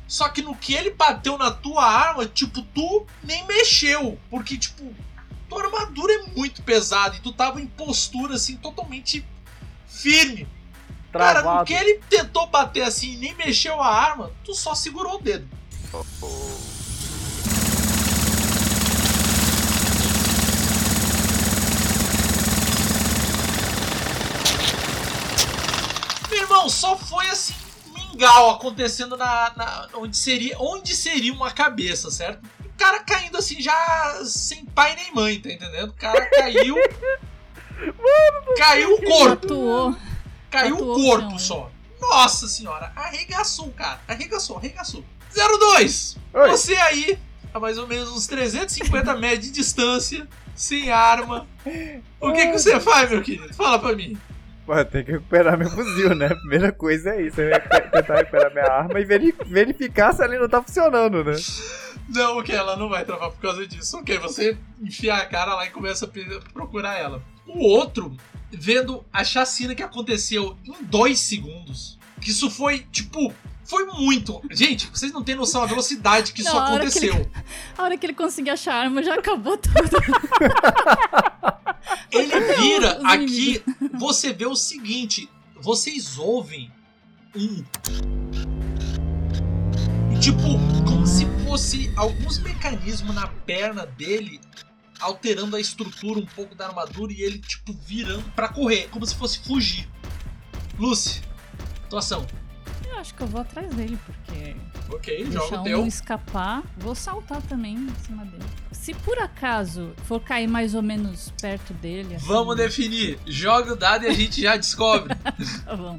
[0.09, 4.19] Só que no que ele bateu na tua arma, tipo, tu nem mexeu.
[4.29, 4.93] Porque, tipo,
[5.53, 9.25] tua armadura é muito pesada e tu tava em postura, assim, totalmente
[9.87, 10.49] firme.
[11.13, 11.67] Cara, no Travado.
[11.67, 15.47] que ele tentou bater assim e nem mexeu a arma, tu só segurou o dedo.
[26.31, 27.55] Meu irmão, só foi assim,
[27.93, 32.49] mingau acontecendo na, na- onde seria onde seria uma cabeça, certo?
[32.83, 35.91] O cara caindo assim já sem pai nem mãe, tá entendendo?
[35.91, 36.75] O cara caiu.
[38.57, 39.33] caiu o corpo.
[39.47, 39.97] atuou.
[40.51, 41.71] Caiu Tatuou o corpo só.
[42.01, 44.01] Nossa senhora, arregaçou, cara.
[44.09, 45.05] Arregaçou, arregaçou.
[45.33, 46.17] 02!
[46.35, 46.49] Oi.
[46.51, 47.17] Você aí,
[47.55, 51.47] a mais ou menos uns 350 metros de distância, sem arma.
[52.21, 53.55] O que, que você faz, meu querido?
[53.55, 54.19] Fala pra mim.
[54.67, 56.29] Pô, tem que recuperar meu fuzil, né?
[56.29, 57.41] Primeira coisa é isso.
[57.41, 61.33] Eu recu- tentar recuperar minha arma e veri- verificar se ela não tá funcionando, né?
[62.09, 63.97] Não, ok, ela não vai travar por causa disso.
[63.99, 67.23] Ok, você enfia a cara lá e começa a procurar ela.
[67.47, 68.17] O outro,
[68.51, 73.33] vendo a chacina que aconteceu em dois segundos, que isso foi, tipo,
[73.65, 74.43] foi muito.
[74.51, 77.33] Gente, vocês não têm noção da velocidade que isso Não, a hora que ele- aconteceu.
[77.79, 79.75] A hora que ele conseguir achar a arma, já acabou tudo.
[82.13, 83.63] Ele vira aqui,
[83.99, 85.29] você vê o seguinte:
[85.61, 86.71] vocês ouvem
[87.35, 87.65] um.
[90.23, 90.43] Tipo,
[90.87, 94.41] como se fosse alguns mecanismos na perna dele
[95.01, 99.17] alterando a estrutura um pouco da armadura e ele, tipo, virando pra correr, como se
[99.17, 99.89] fosse fugir.
[100.79, 101.21] Lucy,
[101.87, 102.25] atuação.
[102.89, 104.55] Eu acho que eu vou atrás dele, porque
[104.95, 105.87] Ok, joga o um teu.
[105.87, 106.63] escapar.
[106.79, 108.45] Vou saltar também em cima dele.
[108.71, 112.15] Se por acaso for cair mais ou menos perto dele.
[112.15, 113.19] assim, Vamos definir.
[113.27, 115.15] Joga o dado e a gente já descobre.
[115.65, 115.99] Tá bom.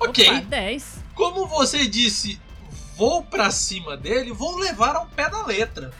[0.00, 0.28] ok.
[0.28, 0.97] Opa, 10.
[1.18, 2.40] Como você disse,
[2.96, 5.92] vou pra cima dele, vou levar ao pé da letra.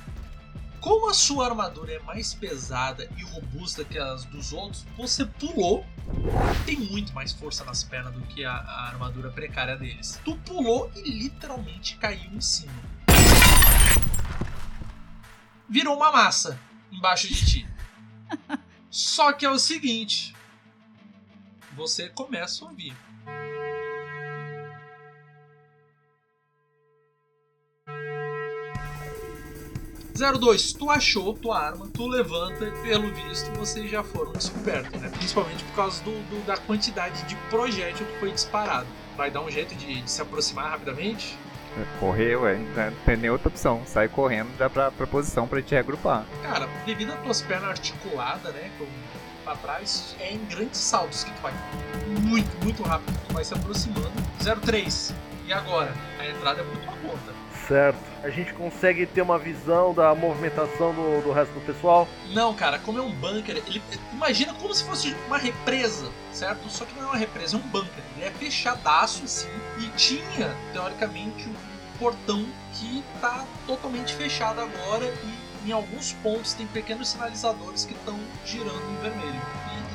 [0.80, 5.84] Como a sua armadura é mais pesada e robusta que as dos outros, você pulou.
[6.64, 10.20] Tem muito mais força nas pernas do que a, a armadura precária deles.
[10.24, 12.80] Tu pulou e literalmente caiu em cima.
[15.68, 16.60] Virou uma massa
[16.92, 17.68] embaixo de ti.
[18.88, 20.32] Só que é o seguinte:
[21.74, 23.07] você começa a ouvir.
[30.18, 35.00] Zero dois, tu achou tua arma, tu levanta e pelo visto vocês já foram descobertos,
[35.00, 35.08] né?
[35.16, 38.88] Principalmente por causa do, do- da quantidade de projétil que foi disparado.
[39.16, 41.38] Vai dar um jeito de, de se aproximar rapidamente?
[42.00, 43.82] Correr, ué, não tem nem outra opção.
[43.86, 46.24] Sai correndo já pra, pra posição pra te reagrupar.
[46.42, 48.72] Cara, devido às tuas pernas articuladas, né?
[48.76, 48.86] Com,
[49.44, 51.54] pra trás, é em grandes saltos que tu vai.
[52.22, 53.16] Muito, muito rápido.
[53.28, 54.10] Tu vai se aproximando.
[54.66, 55.14] 03.
[55.46, 55.94] E agora?
[56.18, 57.32] A entrada é por tua conta.
[57.68, 57.98] Certo.
[58.22, 62.08] A gente consegue ter uma visão da movimentação do, do resto do pessoal.
[62.30, 66.68] Não, cara, como é um bunker, ele imagina como se fosse uma represa, certo?
[66.68, 68.04] Só que não é uma represa, é um bunker.
[68.16, 71.54] Ele é fechadaço assim e tinha, teoricamente, um
[71.98, 75.04] portão que tá totalmente fechado agora
[75.64, 79.40] e em alguns pontos tem pequenos sinalizadores que estão girando em vermelho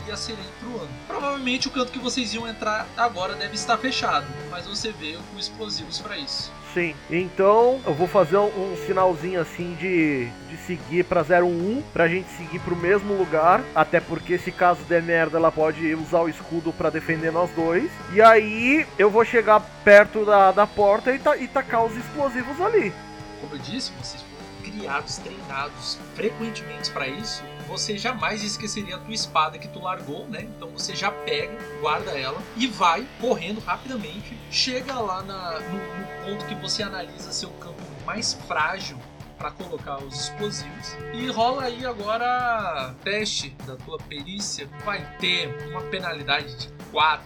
[0.07, 0.89] e, a sirene truando.
[1.07, 5.39] Provavelmente o canto que vocês iam entrar agora deve estar fechado, mas você vê com
[5.39, 6.51] explosivos para isso.
[6.73, 6.95] Sim.
[7.09, 12.27] Então eu vou fazer um, um sinalzinho assim de, de seguir pra 01 pra gente
[12.31, 13.61] seguir pro mesmo lugar.
[13.75, 17.91] Até porque se caso der merda, ela pode usar o escudo pra defender nós dois.
[18.11, 22.59] E aí eu vou chegar perto da, da porta e, ta, e tacar os explosivos
[22.59, 22.91] ali.
[23.39, 24.33] Como eu disse, vocês foram
[24.79, 27.43] criados, treinados frequentemente para isso.
[27.67, 30.41] Você jamais esqueceria a tua espada que tu largou, né?
[30.41, 34.37] Então você já pega, guarda ela e vai correndo rapidamente.
[34.51, 38.97] Chega lá na- no ponto que você analisa seu campo mais frágil
[39.37, 40.97] para colocar os explosivos.
[41.13, 44.69] E rola aí agora teste da tua perícia.
[44.85, 47.23] Vai ter uma penalidade de 4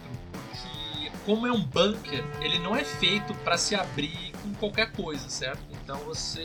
[0.53, 5.29] que como é um bunker, ele não é feito para se abrir com qualquer coisa,
[5.29, 5.61] certo?
[5.83, 6.41] Então você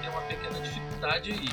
[0.00, 1.48] tem uma pequena dificuldade aí.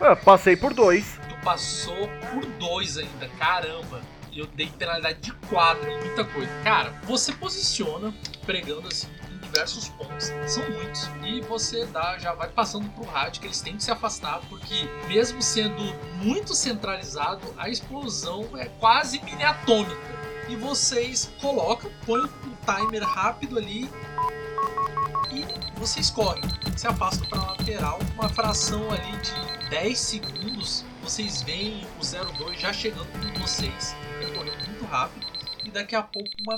[0.00, 1.18] Ah, passei por dois.
[1.28, 4.00] Tu passou por dois ainda, caramba.
[4.32, 6.50] Eu dei penalidade de 4, muita coisa.
[6.62, 8.12] Cara, você posiciona
[8.46, 11.10] pregando assim em diversos pontos, são muitos.
[11.24, 14.88] E você dá, já vai passando pro rádio que eles têm que se afastar, porque
[15.08, 15.82] mesmo sendo
[16.22, 20.16] muito centralizado, a explosão é quase mini atômica.
[20.48, 23.90] E vocês colocam, põem o timer rápido ali
[25.32, 26.42] e vocês correm.
[26.76, 32.72] Se afastam para lateral, uma fração ali de 10 segundos, vocês veem o 02 já
[32.72, 33.96] chegando com vocês.
[34.20, 35.26] Ele correu muito rápido
[35.64, 36.56] e daqui a pouco uma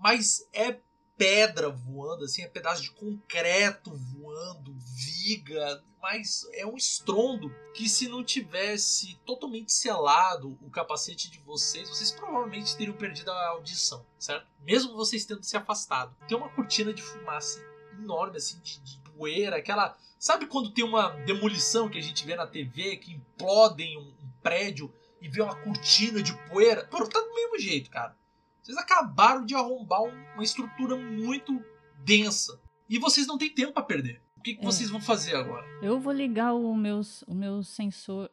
[0.00, 0.80] mas é
[1.16, 8.08] pedra voando, assim, é pedaço de concreto voando, viga, mas é um estrondo que se
[8.08, 14.46] não tivesse totalmente selado o capacete de vocês, vocês provavelmente teriam perdido a audição, certo?
[14.62, 16.16] Mesmo vocês tendo se afastado.
[16.26, 17.62] Tem uma cortina de fumaça
[17.98, 19.94] enorme, assim, de, de poeira, aquela...
[20.18, 24.30] Sabe quando tem uma demolição que a gente vê na TV, que implodem um, um
[24.42, 26.86] prédio e vê uma cortina de poeira?
[26.86, 28.18] Pô, tá do mesmo jeito, cara.
[28.62, 31.62] Vocês acabaram de arrombar um- uma estrutura muito
[32.04, 32.60] densa.
[32.88, 34.20] E vocês não têm tempo pra perder.
[34.36, 34.64] O que, que É.
[34.64, 35.66] vocês vão fazer agora?
[35.82, 38.30] Eu vou ligar o meu, o meu sensor.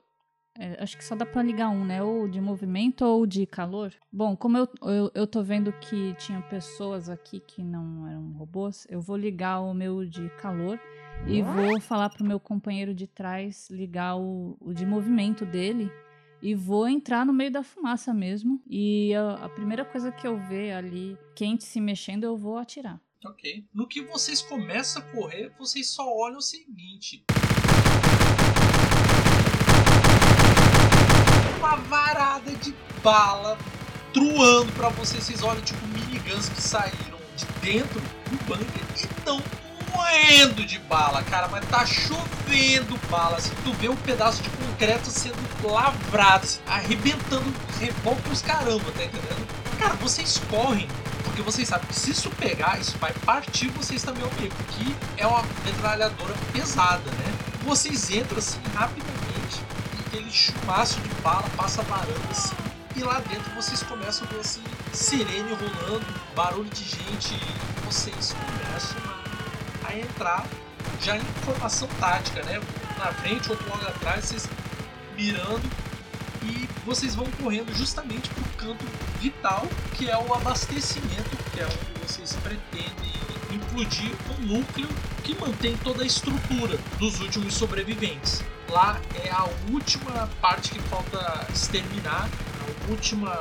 [0.60, 2.02] é, acho que só dá pra ligar um, né?
[2.02, 3.94] Ou de movimento ou de calor.
[4.12, 8.88] Bom, como eu, eu, eu tô vendo que tinha pessoas aqui que não eram robôs,
[8.90, 10.80] eu vou ligar o meu de calor
[11.28, 15.92] e vou falar pro meu companheiro de trás ligar o, o de movimento dele.
[16.42, 18.62] E vou entrar no meio da fumaça mesmo.
[18.68, 23.02] E a, a primeira coisa que eu ver ali quente se mexendo, eu vou atirar.
[23.26, 23.66] Ok.
[23.74, 27.24] No que vocês começam a correr, vocês só olham o seguinte.
[31.58, 32.74] Uma varada de
[33.04, 33.58] bala
[34.14, 35.24] truando pra vocês.
[35.24, 39.42] Vocês olham tipo miniguns que saíram de dentro do bunker e estão
[39.94, 41.48] moendo de bala, cara.
[41.48, 43.38] Mas tá chovendo bala.
[43.38, 47.54] Assim, tu vê um pedaço de concreto sendo lavrado, assim, arrebentando
[48.32, 49.48] os caramba, tá entendendo?
[49.80, 50.88] Cara, vocês correm
[51.38, 54.96] porque vocês sabem que se isso pegar, isso vai partir vocês também ao meio, que
[55.18, 57.38] é uma metralhadora pesada, né?
[57.64, 59.62] Vocês entram assim rapidamente
[59.94, 62.56] e aquele chumaço de bala passa varando assim.
[62.96, 68.34] E lá dentro vocês começam a ver assim, sirene rolando, barulho de gente, e vocês
[68.34, 69.27] começam a,
[69.88, 70.46] a entrar
[71.02, 72.60] já em formação tática, né?
[72.98, 74.50] Na frente, outro logo atrás, vocês
[75.16, 75.70] mirando.
[76.44, 78.86] e vocês vão correndo justamente pro canto
[79.20, 79.68] vital,
[79.98, 83.12] que é o abastecimento, que é onde vocês pretendem
[83.52, 84.88] implodir um núcleo
[85.24, 88.44] que mantém toda a estrutura dos últimos sobreviventes.
[88.70, 92.30] Lá é a última parte que falta exterminar,
[92.62, 93.38] a última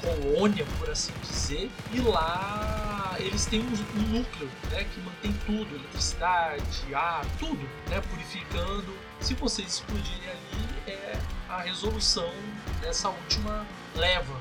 [0.00, 5.74] colônia, por assim dizer, e lá eles têm um, um núcleo né, que mantém tudo,
[5.74, 8.94] eletricidade, ar, tudo, né, purificando.
[9.20, 11.18] Se vocês explodirem ali, é
[11.48, 12.32] a resolução
[12.80, 14.36] dessa última leva.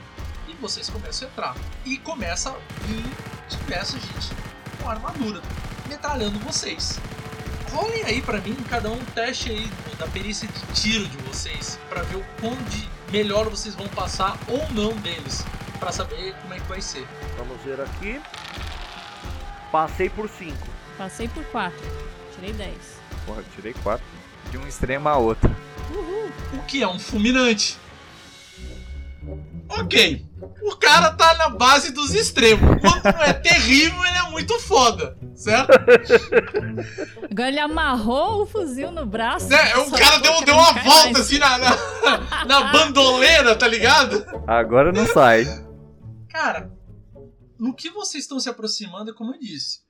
[0.47, 1.55] E vocês começam a entrar.
[1.85, 3.03] E começa a vir
[3.49, 4.29] diversa gente
[4.81, 5.41] com armadura,
[5.87, 6.99] metralhando vocês.
[7.71, 9.69] Rolem aí pra mim, cada um teste aí
[9.99, 14.37] da perícia de tiro de vocês, para ver o quão de melhor vocês vão passar
[14.47, 15.45] ou não deles,
[15.79, 17.07] para saber como é que vai ser.
[17.37, 18.19] Vamos ver aqui.
[19.71, 20.55] Passei por 5.
[20.97, 21.77] Passei por 4.
[22.35, 22.73] Tirei 10.
[23.25, 24.03] Porra, tirei 4.
[24.51, 25.49] De um extremo a outro.
[26.53, 27.77] O que é um fulminante?
[29.69, 30.25] Ok,
[30.63, 32.81] o cara tá na base dos extremos.
[32.81, 35.71] Quando não é terrível, ele é muito foda, certo?
[37.29, 39.49] Agora ele amarrou o fuzil no braço.
[39.49, 39.75] Né?
[39.77, 41.19] O cara deu, deu uma volta mais.
[41.19, 44.25] assim na, na, na bandoleira, tá ligado?
[44.47, 45.45] Agora não sai.
[46.29, 46.71] Cara,
[47.59, 49.81] no que vocês estão se aproximando, é como eu disse,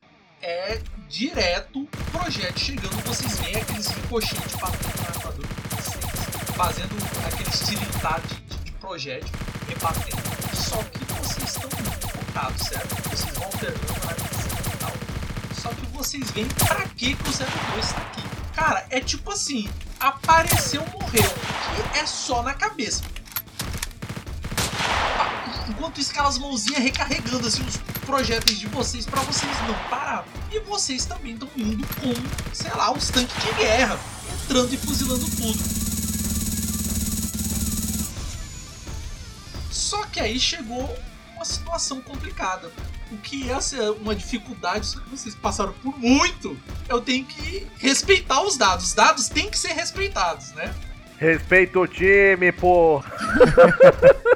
[0.42, 5.20] é direto projeto chegando, vocês veem aqueles ricochetes batendo na
[6.56, 6.92] fazendo
[7.26, 9.34] aquele estilitado de, de, de projétil
[9.68, 10.22] rebatendo.
[10.56, 13.10] Só que vocês estão muito focados, certo?
[13.10, 13.84] Vocês vão alternando
[14.74, 14.92] e tal.
[15.62, 18.22] Só que vocês veem pra que, que o 02 tá aqui.
[18.54, 23.04] Cara, é tipo assim, apareceu, morreu, que é só na cabeça.
[25.70, 30.26] Enquanto isso, aquelas mãozinhas recarregando assim os projéteis de vocês pra vocês não parar.
[30.52, 32.12] E vocês também estão indo com,
[32.54, 34.00] sei lá, os tanques de guerra,
[34.34, 35.60] entrando e fuzilando tudo.
[39.70, 40.98] Só que aí chegou
[41.36, 42.72] uma situação complicada.
[43.12, 46.58] O que ia ser uma dificuldade, só que vocês passaram por muito.
[46.88, 48.86] Eu tenho que respeitar os dados.
[48.86, 50.74] Os dados têm que ser respeitados, né?
[51.18, 53.04] Respeita o time, pô.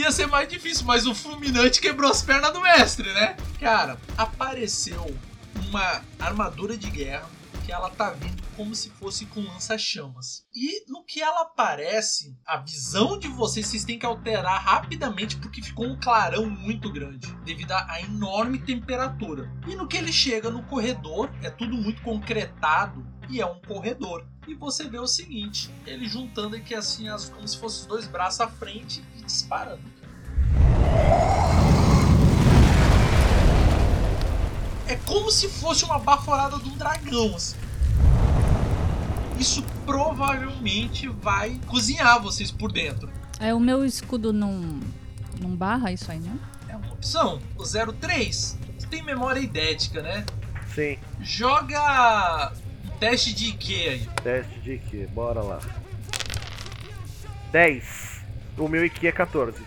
[0.00, 3.36] ia ser mais difícil, mas o fulminante quebrou as pernas do mestre, né?
[3.58, 5.14] Cara, apareceu
[5.68, 7.28] uma armadura de guerra
[7.64, 10.44] que ela tá vindo como se fosse com lança-chamas.
[10.54, 15.62] E no que ela aparece, a visão de vocês vocês têm que alterar rapidamente porque
[15.62, 19.50] ficou um clarão muito grande devido à enorme temperatura.
[19.66, 24.26] E no que ele chega no corredor, é tudo muito concretado e é um corredor.
[24.50, 28.08] E você vê o seguinte, ele juntando aqui assim as, como se fossem os dois
[28.08, 29.80] braços à frente e disparando.
[34.88, 37.56] É como se fosse uma baforada de um dragão, assim.
[39.38, 43.08] Isso provavelmente vai cozinhar vocês por dentro.
[43.38, 44.80] É, o meu escudo não,
[45.40, 46.36] não barra isso aí, não?
[46.68, 47.40] É uma opção.
[47.56, 50.26] O 03, você tem memória idética, né?
[50.74, 52.52] Sim, Joga
[53.00, 54.08] teste de IQ aí.
[54.22, 55.06] teste de que?
[55.06, 55.58] Bora lá.
[57.50, 58.20] 10.
[58.58, 59.58] O meu IQ é 14.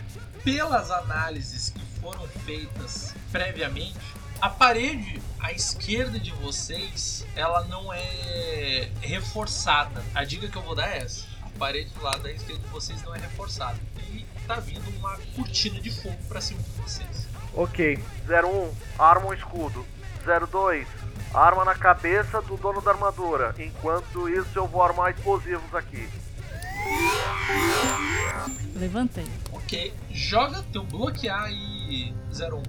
[0.44, 3.98] Pelas análises que foram feitas previamente,
[4.40, 10.04] a parede à esquerda de vocês, ela não é reforçada.
[10.14, 11.26] A dica que eu vou dar é essa.
[11.42, 13.80] A parede do lado da esquerda de vocês não é reforçada.
[14.12, 17.28] E tá vindo uma cortina de fogo pra cima de vocês.
[17.56, 17.98] Ok.
[18.28, 19.84] 01, arma um escudo.
[20.52, 20.88] 02,
[21.34, 23.56] arma na cabeça do dono da armadura.
[23.58, 26.08] Enquanto isso, eu vou armar explosivos aqui.
[28.76, 29.26] Levantei.
[29.52, 32.64] Ok, joga teu bloquear e 01.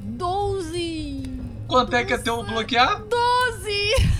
[0.00, 1.22] 12!
[1.66, 3.02] Quanto é que é teu bloquear?
[3.02, 3.16] 12!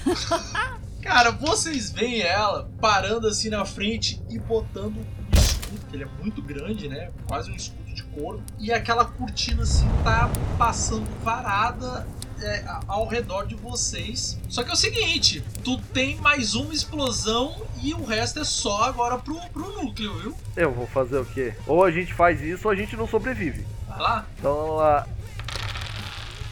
[1.03, 6.09] Cara, vocês veem ela parando assim na frente e botando um escudo, que ele é
[6.21, 7.13] muito grande, né?
[7.29, 8.43] Quase um escudo de couro.
[8.59, 10.29] E aquela cortina assim tá
[10.59, 12.07] passando varada
[12.41, 14.39] é, ao redor de vocês.
[14.49, 18.85] Só que é o seguinte, tu tem mais uma explosão e o resto é só
[18.85, 20.37] agora pro, pro núcleo, viu?
[20.57, 21.55] Eu vou fazer o quê?
[21.67, 23.67] Ou a gente faz isso ou a gente não sobrevive.
[23.89, 25.07] Vai lá, Então lá.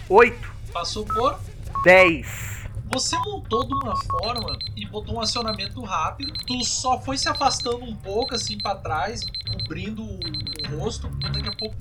[0.08, 1.38] 8, passou por
[1.84, 2.54] 10.
[2.92, 6.32] Você montou de uma forma e botou um acionamento rápido.
[6.46, 10.20] Tu só foi se afastando um pouco assim pra trás, cobrindo o,
[10.72, 11.08] o rosto.
[11.08, 11.74] Daqui a pouco.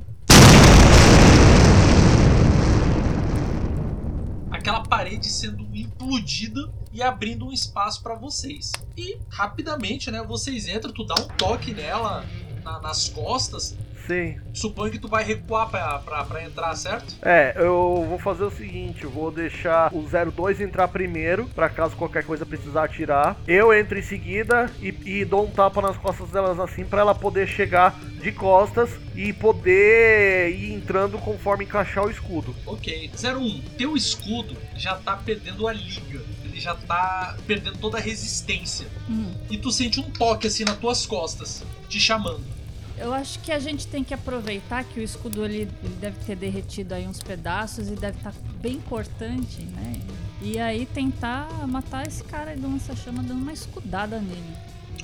[4.54, 8.72] Aquela parede sendo implodida e abrindo um espaço pra vocês.
[8.95, 10.22] E rapidamente, né?
[10.24, 12.24] Vocês entram, tu dá um toque nela
[12.64, 13.76] na- nas costas
[14.08, 14.38] Sim.
[14.54, 17.16] Suponho que tu vai recuar pra, pra, pra entrar, certo?
[17.22, 21.95] É, eu vou fazer o seguinte, eu vou deixar o 02 entrar primeiro, pra caso
[21.95, 23.38] qualquer coisa precisar atirar.
[23.47, 27.16] Eu entro em seguida e, e dou um tapa nas costas delas assim pra ela
[27.16, 32.56] poder chegar de costas e poder ir entrando conforme encaixar o escudo.
[32.66, 33.12] Ok.
[33.14, 36.22] 01, teu escudo já tá perdendo a liga.
[36.43, 38.88] Ele já tá perdendo toda a resistência.
[39.10, 39.34] Hum.
[39.49, 42.62] E tu sente um toque assim nas tuas costas, te chamando.
[42.98, 46.36] Eu acho que a gente tem que aproveitar que o escudo ele, ele deve ter
[46.36, 50.00] derretido aí uns pedaços e deve estar bem cortante, né?
[50.41, 54.54] E aí tentar matar esse cara aí do lança-chama dando uma escudada nele.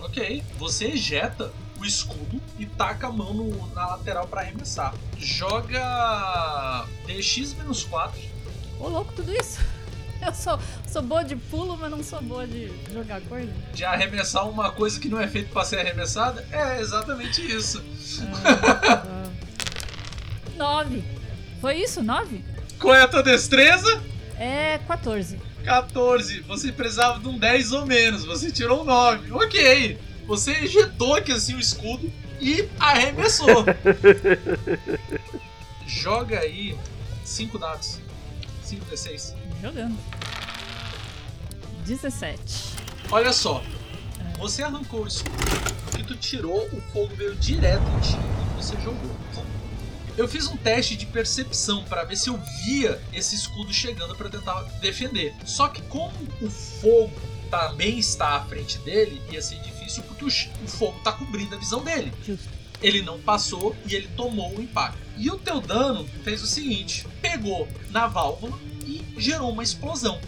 [0.01, 0.43] Ok.
[0.57, 4.93] Você ejeta o escudo e taca a mão no- na lateral pra arremessar.
[5.17, 8.11] Joga DX-4.
[8.79, 9.59] Ô louco, tudo isso?
[10.25, 13.51] Eu sou, sou boa de pulo, mas não sou boa de jogar coisa.
[13.73, 16.45] De arremessar uma coisa que não é feita pra ser arremessada?
[16.51, 17.83] É exatamente isso.
[18.43, 19.29] Ah.
[20.57, 21.03] Nove.
[21.61, 22.03] Foi isso?
[22.03, 22.43] Nove?
[22.79, 24.01] Qual é a tua destreza?
[24.37, 25.39] É 14.
[25.63, 26.41] 14.
[26.41, 28.25] Você precisava de um 10 ou menos.
[28.25, 29.31] Você tirou um 9.
[29.31, 29.97] Ok.
[30.27, 33.65] Você ejetou aqui assim o escudo e arremessou.
[35.87, 36.77] Joga aí
[37.25, 37.99] 5 dados.
[38.63, 39.33] 5 D6.
[39.61, 39.97] Jogando.
[41.85, 42.39] 17.
[43.11, 43.63] Olha só.
[44.37, 45.35] Você arrancou o escudo
[45.99, 49.15] e tu tirou, o fogo veio direto em ti e você jogou.
[50.17, 54.29] Eu fiz um teste de percepção para ver se eu via esse escudo chegando para
[54.29, 55.33] tentar defender.
[55.45, 57.11] Só que como o fogo
[57.49, 61.83] também está à frente dele, ia ser difícil porque o fogo tá cobrindo a visão
[61.83, 62.13] dele.
[62.25, 62.49] Justo.
[62.81, 64.97] Ele não passou e ele tomou o impacto.
[65.17, 68.57] E o teu dano fez o seguinte: pegou na válvula
[68.89, 70.19] e gerou uma explosão.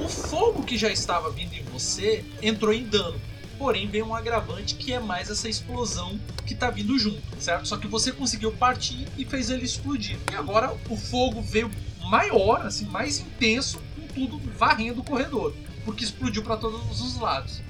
[0.00, 3.20] O fogo que já estava vindo em você entrou em dano.
[3.58, 7.66] Porém, veio um agravante que é mais essa explosão que tá vindo junto, certo?
[7.66, 10.18] Só que você conseguiu partir e fez ele explodir.
[10.30, 11.70] E agora o fogo veio
[12.04, 15.54] maior, assim, mais intenso, com tudo varrendo o corredor.
[15.84, 17.62] Porque explodiu para todos os lados,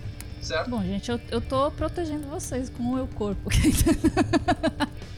[0.42, 0.68] certo?
[0.68, 3.48] Bom, gente, eu, eu tô protegendo vocês com o meu corpo.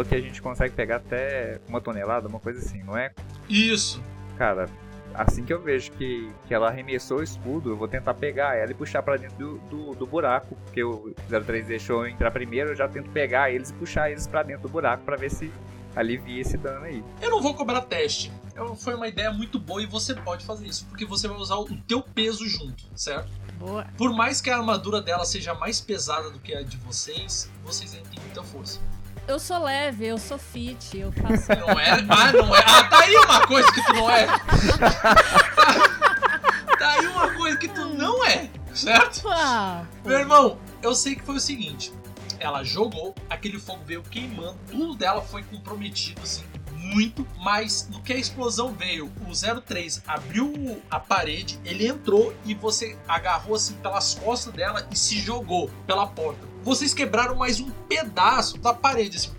[0.00, 3.12] falou que a gente consegue pegar até uma tonelada, uma coisa assim, não é?
[3.48, 4.02] Isso.
[4.38, 4.68] Cara,
[5.14, 8.70] assim que eu vejo que, que ela arremessou o escudo, eu vou tentar pegar ela
[8.70, 12.70] e puxar pra dentro do, do, do buraco, porque o 03 deixou eu entrar primeiro,
[12.70, 15.52] eu já tento pegar eles e puxar eles pra dentro do buraco pra ver se
[15.94, 17.02] alivia esse dano aí.
[17.20, 18.32] Eu não vou cobrar teste.
[18.54, 21.56] Eu- Foi uma ideia muito boa e você pode fazer isso, porque você vai usar
[21.56, 23.28] o teu peso junto, certo?
[23.58, 23.84] Boa.
[23.98, 27.92] Por mais que a armadura dela seja mais pesada do que a de vocês, vocês
[27.94, 28.80] ainda têm muita força.
[29.28, 31.48] Eu sou leve, eu sou fit, eu faço.
[31.60, 31.90] Não é?
[32.08, 32.62] Ah, não é?
[32.66, 34.26] Ah, tá aí uma coisa que tu não é.
[34.26, 34.40] Tá,
[36.78, 39.28] tá aí uma coisa que tu não é, certo?
[39.28, 41.92] Ah, Meu irmão, eu sei que foi o seguinte.
[42.40, 46.42] Ela jogou, aquele fogo veio queimando, tudo dela foi comprometido, assim,
[46.72, 47.26] muito.
[47.38, 52.96] Mas no que a explosão veio, o 03 abriu a parede, ele entrou e você
[53.06, 56.49] agarrou assim pelas costas dela e se jogou pela porta.
[56.62, 59.30] Vocês quebraram mais um pedaço da parede, assim,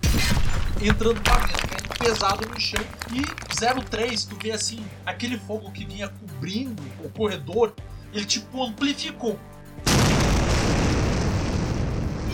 [0.81, 2.83] entrando pra dentro, caindo pesado no chão.
[3.11, 7.73] E 03, tu vê assim, aquele fogo que vinha cobrindo o corredor,
[8.11, 9.39] ele tipo amplificou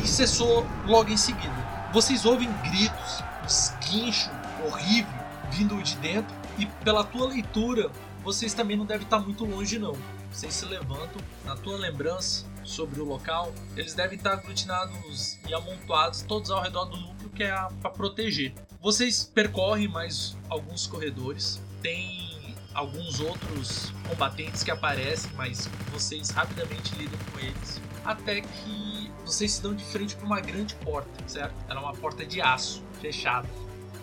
[0.02, 1.90] e cessou logo em seguida.
[1.92, 4.32] Vocês ouvem gritos, um esguincho
[4.66, 5.14] horrível
[5.52, 7.92] vindo de dentro e pela tua leitura,
[8.24, 9.98] vocês também não devem estar muito longe não.
[10.32, 16.22] Vocês se levantam, na tua lembrança sobre o local, eles devem estar aglutinados e amontoados
[16.22, 18.54] todos ao redor do núcleo que é para proteger.
[18.82, 27.20] Vocês percorrem mais alguns corredores, tem alguns outros combatentes que aparecem, mas vocês rapidamente lidam
[27.32, 31.54] com eles até que vocês se dão de frente para uma grande porta, certo?
[31.70, 33.48] Ela é uma porta de aço, fechada.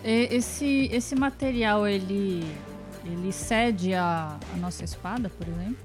[0.03, 2.45] Esse, esse material, ele.
[3.03, 5.77] Ele cede a, a nossa espada, por exemplo?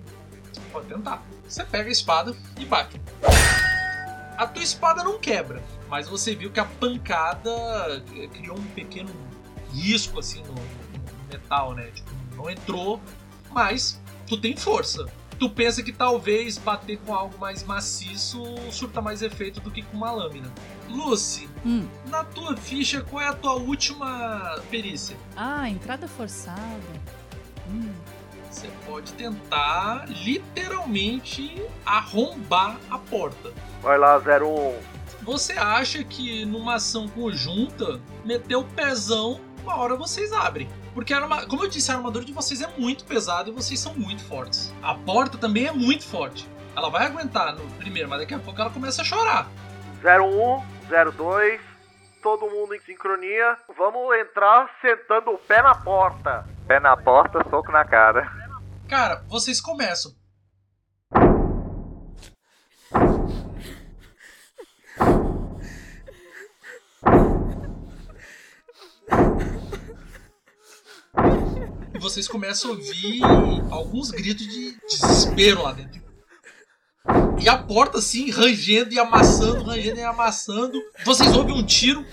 [0.72, 1.22] Pode tentar.
[1.48, 3.00] Você pega a espada e bate.
[4.36, 7.50] A tua espada não quebra, mas você viu que a pancada
[8.16, 9.10] eh, criou um pequeno
[9.72, 11.90] risco assim no, no metal, né?
[11.94, 13.00] Tipo, não entrou,
[13.50, 15.06] mas tu tem força.
[15.38, 19.96] Tu pensa que talvez bater com algo mais maciço surta mais efeito do que com
[19.96, 20.50] uma lâmina.
[20.88, 21.86] Lucy, Hum.
[22.06, 25.16] na tua ficha, qual é a tua última perícia?
[25.36, 26.60] Ah, entrada forçada.
[27.68, 27.92] Hum.
[28.50, 33.52] Você pode tentar literalmente arrombar a porta.
[33.80, 34.76] Vai lá, 01.
[35.22, 40.68] Você acha que numa ação conjunta, meter o pezão, uma hora vocês abrem.
[40.94, 43.78] Porque, a arma- como eu disse, a armadura de vocês é muito pesada e vocês
[43.78, 44.72] são muito fortes.
[44.82, 46.48] A porta também é muito forte.
[46.74, 49.46] Ela vai aguentar no primeiro, mas daqui a pouco ela começa a chorar.
[50.02, 50.62] 01,
[51.12, 51.60] 02,
[52.22, 53.56] todo mundo em sincronia.
[53.76, 56.44] Vamos entrar sentando o pé na porta.
[56.66, 58.39] Pé na porta, soco na cara.
[58.90, 60.12] Cara, vocês começam.
[71.94, 73.22] E vocês começam a ouvir
[73.70, 76.02] alguns gritos de desespero lá dentro.
[77.40, 80.76] E a porta assim, rangendo e amassando, rangendo e amassando.
[81.04, 82.04] Vocês ouvem um tiro.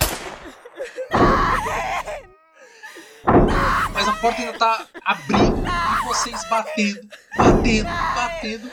[3.98, 8.70] Mas a porta ainda tá abrindo e vocês batendo, batendo, batendo.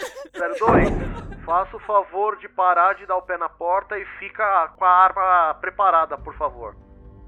[0.59, 4.85] 02, faça o favor de parar de dar o pé na porta e fica com
[4.85, 6.75] a arma preparada, por favor.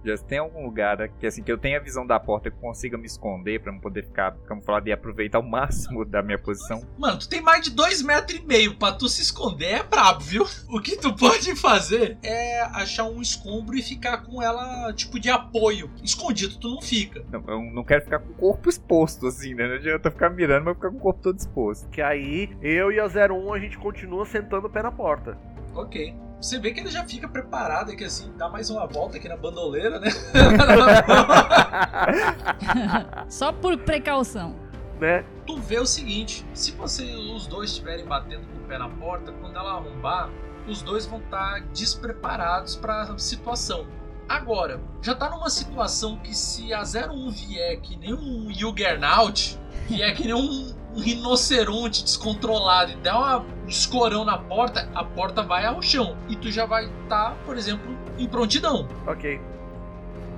[0.03, 2.61] Já tem algum lugar que assim que eu tenha a visão da porta que eu
[2.61, 6.81] consiga me esconder pra não poder ficar camuflado e aproveitar o máximo da minha posição?
[6.97, 10.21] Mano, tu tem mais de dois metros e meio pra tu se esconder é brabo,
[10.21, 10.45] viu?
[10.69, 15.29] O que tu pode fazer é achar um escombro e ficar com ela, tipo, de
[15.29, 15.89] apoio.
[16.03, 17.23] Escondido tu não fica.
[17.31, 19.67] Não, eu não quero ficar com o corpo exposto assim, né?
[19.67, 21.89] Não adianta ficar mirando, mas ficar com o corpo todo exposto.
[21.89, 25.37] Que aí eu e a 01 a gente continua sentando o pé na porta.
[25.73, 26.13] Ok.
[26.39, 29.37] Você vê que ele já fica preparado aqui assim, dá mais uma volta aqui na
[29.37, 30.09] bandoleira, né?
[33.27, 34.55] Só por precaução.
[34.99, 35.25] Né?
[35.47, 39.31] tu vê o seguinte: se você os dois estiverem batendo com o pé na porta,
[39.31, 40.29] quando ela arrombar,
[40.67, 43.87] os dois vão estar despreparados para a situação.
[44.27, 49.57] Agora, já tá numa situação que se a 01 vier que nem um Juggernaut,
[49.87, 55.03] vier que nem um, um rinoceronte descontrolado e der uma- um escorão na porta, a
[55.03, 56.17] porta vai ao chão.
[56.27, 58.87] E tu já vai estar, por exemplo, em prontidão.
[59.05, 59.39] Ok.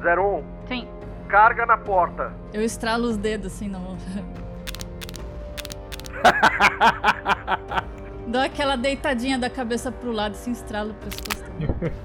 [0.01, 0.87] 01, Sim.
[1.27, 2.33] carga na porta.
[2.53, 3.97] Eu estralo os dedos assim na mão.
[8.27, 11.43] Dou aquela deitadinha da cabeça pro lado, assim, estralo o pescoço.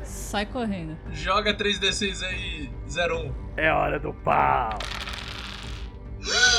[0.05, 0.97] Sai correndo.
[1.13, 3.33] Joga 3d6 aí, 01.
[3.57, 4.79] É hora do pau.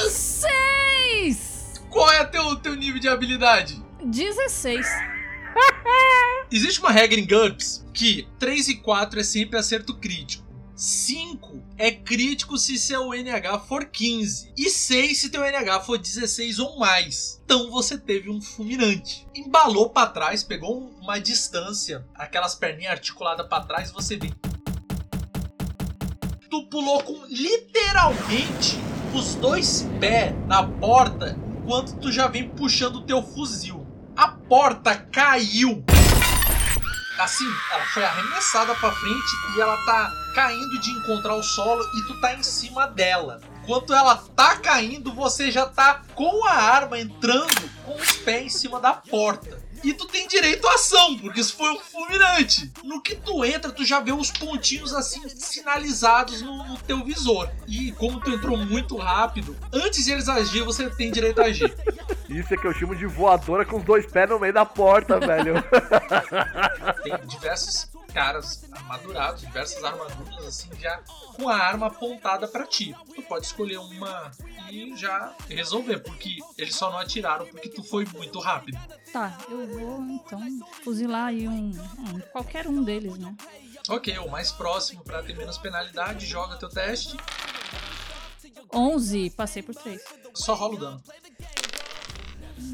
[0.07, 1.54] Seis!
[1.95, 3.81] Qual é teu, teu nível de habilidade?
[4.03, 4.85] 16.
[6.51, 10.43] Existe uma regra em GURPS que 3 e 4 é sempre acerto crítico.
[10.75, 14.51] 5 é crítico se seu NH for 15.
[14.57, 17.41] E 6 se teu NH for 16 ou mais.
[17.45, 19.25] Então você teve um fulminante.
[19.33, 24.33] Embalou pra trás, pegou um- uma distância, aquelas perninhas articuladas pra trás, você vê.
[26.49, 28.77] Tu pulou com literalmente
[29.13, 33.87] os dois pés na porta enquanto tu já vem puxando o teu fuzil.
[34.15, 35.83] A porta caiu
[37.17, 42.07] assim, ela foi arremessada pra frente e ela tá caindo de encontrar o solo e
[42.07, 43.41] tu tá em cima dela.
[43.63, 48.49] Enquanto ela tá caindo, você já tá com a arma entrando com os pés em
[48.49, 49.64] cima da porta.
[49.85, 52.71] E tu tem direito à ação, porque isso foi um fulminante.
[52.83, 57.51] No que tu entra, tu já vê os pontinhos assim sinalizados no, no teu visor.
[57.67, 61.71] E como tu entrou muito rápido, antes de eles agir, você tem direito a agir.
[62.27, 65.19] Isso é que eu chamo de voadora com os dois pés no meio da porta,
[65.21, 65.53] velho.
[67.03, 70.99] tem diversos caras armadurados, diversas armaduras assim, já
[71.35, 72.95] com a arma apontada pra ti.
[73.13, 74.31] Tu pode escolher uma
[74.71, 78.77] e já resolver, porque eles só não atiraram porque tu foi muito rápido.
[79.11, 80.41] Tá, eu vou então
[80.83, 83.35] fuzilar aí um, um- qualquer um deles, né?
[83.89, 87.15] Ok, o mais próximo pra ter menos penalidade, joga teu teste,
[88.73, 90.01] 11, passei por 3.
[90.33, 91.03] só rola o dano.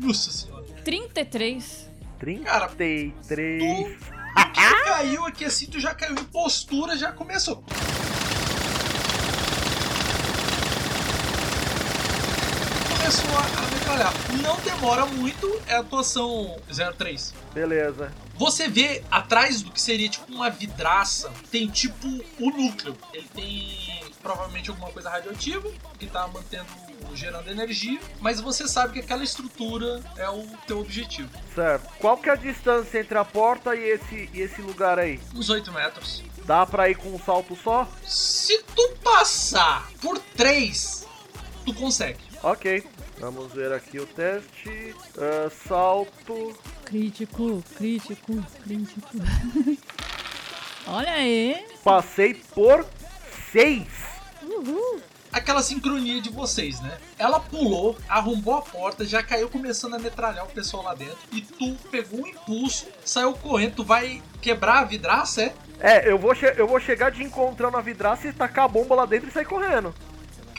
[0.01, 0.65] Nossa senhora.
[0.83, 1.89] 33.
[2.19, 3.97] 33.
[4.33, 7.63] Tu caiu aqui assim, tu já caiu em postura, já começou.
[13.11, 14.13] Começou a, a metralhar.
[14.41, 16.57] Não demora muito, é a atuação
[16.97, 17.33] 03.
[17.53, 18.09] Beleza.
[18.35, 22.95] Você vê atrás do que seria tipo uma vidraça, tem tipo o núcleo.
[23.13, 26.67] Ele tem provavelmente alguma coisa radioativa que tá mantendo
[27.13, 31.29] gerando energia, mas você sabe que aquela estrutura é o teu objetivo.
[31.53, 31.91] Certo.
[31.99, 35.19] Qual que é a distância entre a porta e esse, e esse lugar aí?
[35.35, 36.23] Uns 8 metros.
[36.45, 37.85] Dá pra ir com um salto só?
[38.05, 41.05] Se tu passar por 3,
[41.65, 42.31] tu consegue.
[42.41, 42.83] Ok.
[43.21, 44.95] Vamos ver aqui o teste.
[45.15, 46.57] Ah, salto.
[46.83, 49.09] Crítico, crítico, crítico.
[50.87, 51.63] Olha aí.
[51.83, 52.83] Passei por
[53.51, 53.87] 6.
[54.41, 55.01] Uhul.
[55.31, 56.97] Aquela sincronia de vocês, né?
[57.19, 61.19] Ela pulou, arrombou a porta, já caiu começando a metralhar o pessoal lá dentro.
[61.31, 63.75] E tu pegou um impulso, saiu correndo.
[63.75, 65.53] Tu vai quebrar a vidraça, é?
[65.79, 69.05] É, eu vou, eu vou chegar de encontrando a vidraça e tacar a bomba lá
[69.05, 69.93] dentro e sair correndo.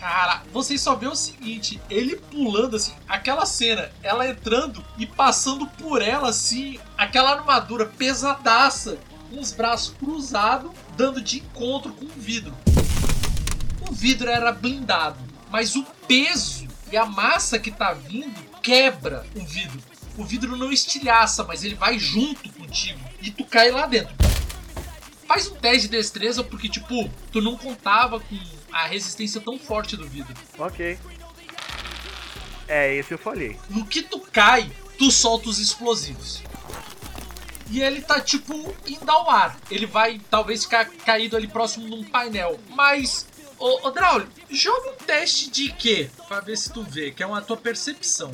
[0.03, 5.64] Cara, vocês só vê o seguinte, ele pulando assim, aquela cena, ela entrando e passando
[5.64, 8.98] por ela assim, aquela armadura pesadaça,
[9.30, 12.53] com os braços cruzados, dando de encontro com o vidro.
[13.88, 15.20] O vidro era blindado,
[15.53, 19.80] mas o peso e a massa que tá vindo quebra o vidro.
[20.18, 24.12] O vidro não estilhaça, mas ele vai junto contigo e tu cai lá dentro.
[25.28, 28.36] Faz um teste de destreza porque tipo, tu não contava com
[28.73, 30.35] a resistência tão forte do vidro.
[30.59, 30.99] Ok.
[32.66, 33.59] É, esse eu falhei.
[33.68, 36.43] No que tu cai, tu solta os explosivos.
[37.70, 39.59] E ele tá tipo indo ao ar.
[39.70, 42.59] Ele vai talvez ficar caído ali próximo num painel.
[42.70, 43.27] Mas,
[43.59, 46.11] ô, ô Draulio, joga um teste de quê?
[46.29, 48.33] Pra ver se tu vê, que é uma tua percepção.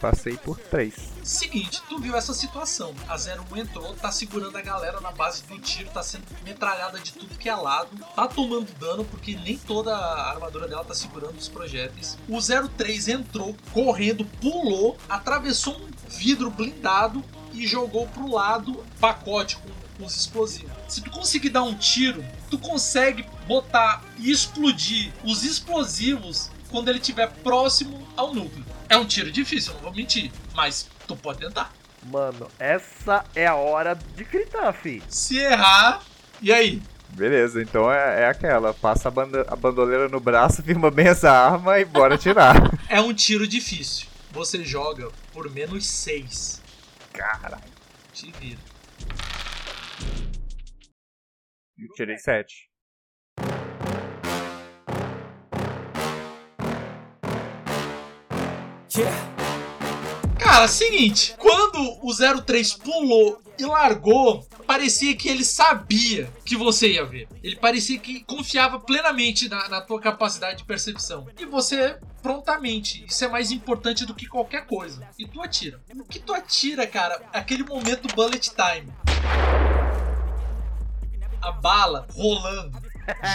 [0.00, 1.09] Passei por três.
[1.30, 2.92] Seguinte, tu viu essa situação.
[3.08, 7.12] A 01 entrou, tá segurando a galera na base do tiro, tá sendo metralhada de
[7.12, 11.38] tudo que é lado, tá tomando dano, porque nem toda a armadura dela tá segurando
[11.38, 12.18] os projéteis.
[12.28, 20.04] O 03 entrou, correndo, pulou, atravessou um vidro blindado e jogou pro lado pacote com,
[20.04, 20.72] os explosivos.
[20.88, 26.98] Se tu conseguir dar um tiro, tu consegue botar e explodir os explosivos quando ele
[26.98, 28.64] estiver próximo ao núcleo.
[28.88, 31.72] É um tiro difícil, não vou mentir, mas tu pode tentar.
[32.04, 35.02] Mano, essa é a hora de gritar, fi.
[35.08, 36.02] Se errar,
[36.40, 36.80] e aí?
[37.10, 38.72] Beleza, então é, é aquela.
[38.72, 42.54] Passa a, banda- a bandoleira no braço, firma bem essa arma e bora tirar.
[42.88, 44.06] É um tiro difícil.
[44.30, 46.62] Você joga por menos 6.
[47.12, 47.62] Caralho.
[48.12, 48.58] Te vira.
[51.78, 52.16] Eu tirei
[60.38, 67.04] Cara, seguinte, quando o 03 pulou e largou, parecia que ele sabia que você ia
[67.04, 67.28] ver.
[67.42, 71.26] Ele parecia que confiava plenamente na, na tua capacidade de percepção.
[71.38, 75.06] E você prontamente, isso é mais importante do que qualquer coisa.
[75.18, 75.80] E tu atira.
[75.94, 78.92] O que tu atira, cara, é aquele momento bullet time.
[81.40, 82.78] A bala rolando,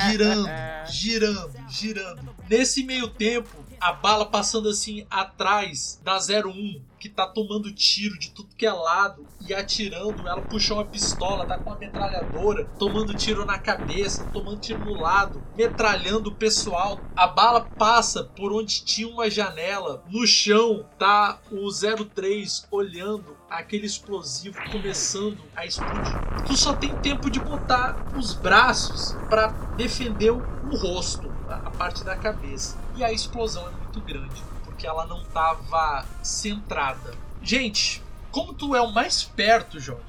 [0.08, 0.50] girando,
[0.88, 2.36] girando, girando.
[2.48, 8.32] Nesse meio tempo, a bala passando assim atrás da 01, que tá tomando tiro de
[8.32, 10.28] tudo que é lado e atirando.
[10.28, 15.00] Ela puxou uma pistola, tá com uma metralhadora, tomando tiro na cabeça, tomando tiro no
[15.00, 17.00] lado, metralhando o pessoal.
[17.16, 20.04] A bala passa por onde tinha uma janela.
[20.10, 26.20] No chão tá o 03 olhando aquele explosivo começando a explodir.
[26.48, 29.48] Tu só tem tempo de botar os braços para
[29.78, 32.85] defender o rosto, a parte da cabeça.
[32.96, 37.14] E a explosão é muito grande, porque ela não tava centrada.
[37.42, 40.02] Gente, como tu é o mais perto, Jorge,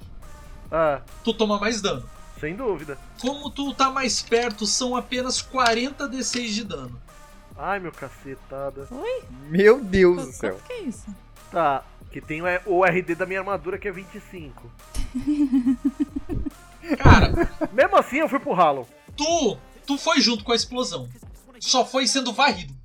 [0.70, 2.08] Ah, tu toma mais dano.
[2.40, 2.98] sem dúvida.
[3.20, 7.00] Como tu tá mais perto, são apenas 40 D6 de dano.
[7.58, 8.86] Ai, meu cacetada.
[9.48, 10.54] Meu Deus do céu.
[10.54, 11.06] Quanto que é isso?
[11.50, 11.82] Tá,
[12.12, 14.70] que tem o o RD da minha armadura que é 25.
[16.98, 17.32] Cara,
[17.72, 18.86] Mesmo assim, eu fui pro ralo.
[19.16, 19.56] tu,
[19.86, 21.08] tu foi junto com a explosão.
[21.60, 22.75] Só foi sendo varrido.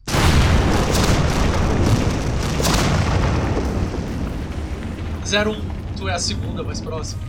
[5.32, 7.22] Zero um, tu é a segunda mais próxima.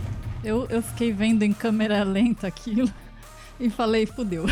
[0.43, 2.91] Eu, eu fiquei vendo em câmera lenta aquilo
[3.57, 4.43] e falei, fudeu.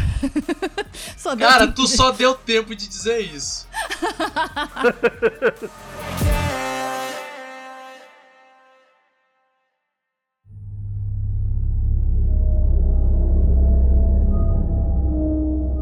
[1.38, 3.68] Cara, tu só deu tempo de dizer isso.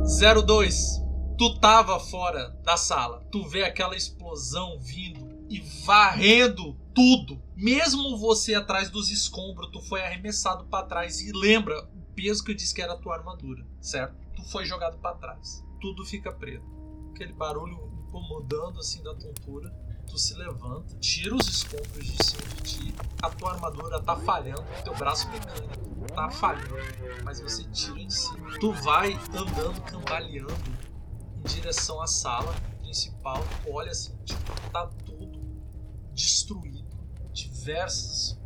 [0.07, 0.99] Zero dois,
[1.37, 3.23] tu tava fora da sala.
[3.31, 7.41] Tu vê aquela explosão vindo e varrendo tudo.
[7.55, 12.51] Mesmo você atrás dos escombros, tu foi arremessado pra trás e lembra o peso que
[12.51, 14.15] eu disse que era a tua armadura, certo?
[14.35, 15.63] Tu foi jogado pra trás.
[15.79, 16.65] Tudo fica preto.
[17.11, 19.69] Aquele barulho incomodando assim da tontura.
[20.07, 22.95] Tu se levanta, tira os escombros de cima de ti.
[23.21, 28.57] A tua armadura tá falhando, teu braço mecânico tá falhando, mas você tira de cima.
[28.59, 30.53] Tu vai andando, cambaleando
[31.37, 33.43] em direção à sala principal.
[33.69, 35.39] Olha assim, tipo, tá tudo
[36.13, 36.78] destruído.
[37.59, 38.39] Diversos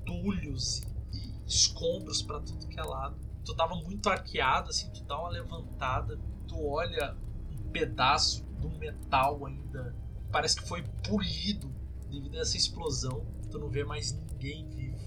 [0.00, 0.82] entulhos
[1.12, 3.16] e, escombros pra tudo que é lado.
[3.44, 7.16] Tu tava muito arqueado, assim, tu dá uma levantada, tu olha
[7.48, 9.94] um pedaço do metal ainda.
[10.32, 11.72] Parece que foi polido
[12.10, 13.24] devido a essa explosão.
[13.52, 14.98] Tu não vê mais ninguém vivo.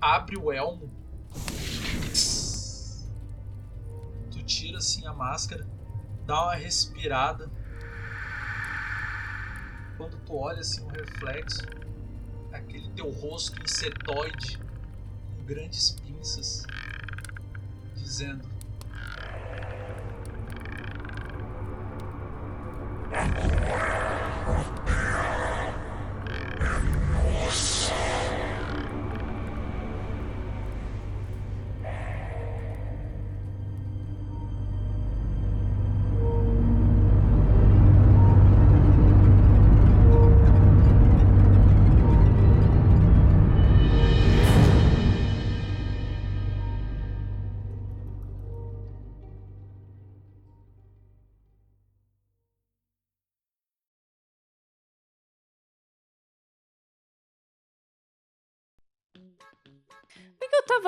[0.00, 0.90] Abre o elmo.
[4.32, 5.68] Tu tira assim a máscara,
[6.26, 7.48] dá uma respirada.
[9.96, 11.62] Quando tu olha assim o reflexo,
[12.68, 14.58] aquele teu rosto insetoide
[15.36, 16.66] com grandes pinças,
[17.96, 18.46] dizendo: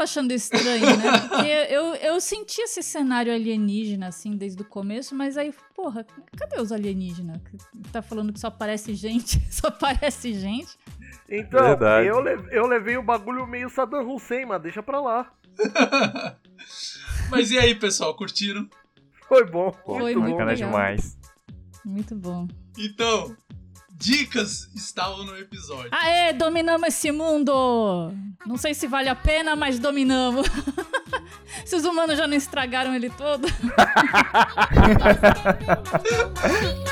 [0.00, 1.18] tava achando estranho, né?
[1.28, 6.60] Porque eu, eu senti esse cenário alienígena, assim, desde o começo, mas aí, porra, cadê
[6.60, 7.38] os alienígenas?
[7.92, 10.76] Tá falando que só aparece gente, só aparece gente.
[11.28, 12.06] Então, Verdade.
[12.08, 15.32] eu, le- eu levei o bagulho meio Saddam Hussein, mas deixa pra lá.
[17.30, 18.68] Mas e aí, pessoal, curtiram?
[19.28, 19.70] Foi bom.
[19.84, 20.54] Foi muito muito bom.
[20.54, 21.18] Demais.
[21.84, 22.48] Muito bom.
[22.78, 23.36] Então,
[24.00, 25.90] dicas estavam no episódio.
[25.92, 28.10] Aê, dominamos esse mundo!
[28.46, 30.46] Não sei se vale a pena, mas dominamos.
[31.66, 33.46] se os humanos já não estragaram ele todo.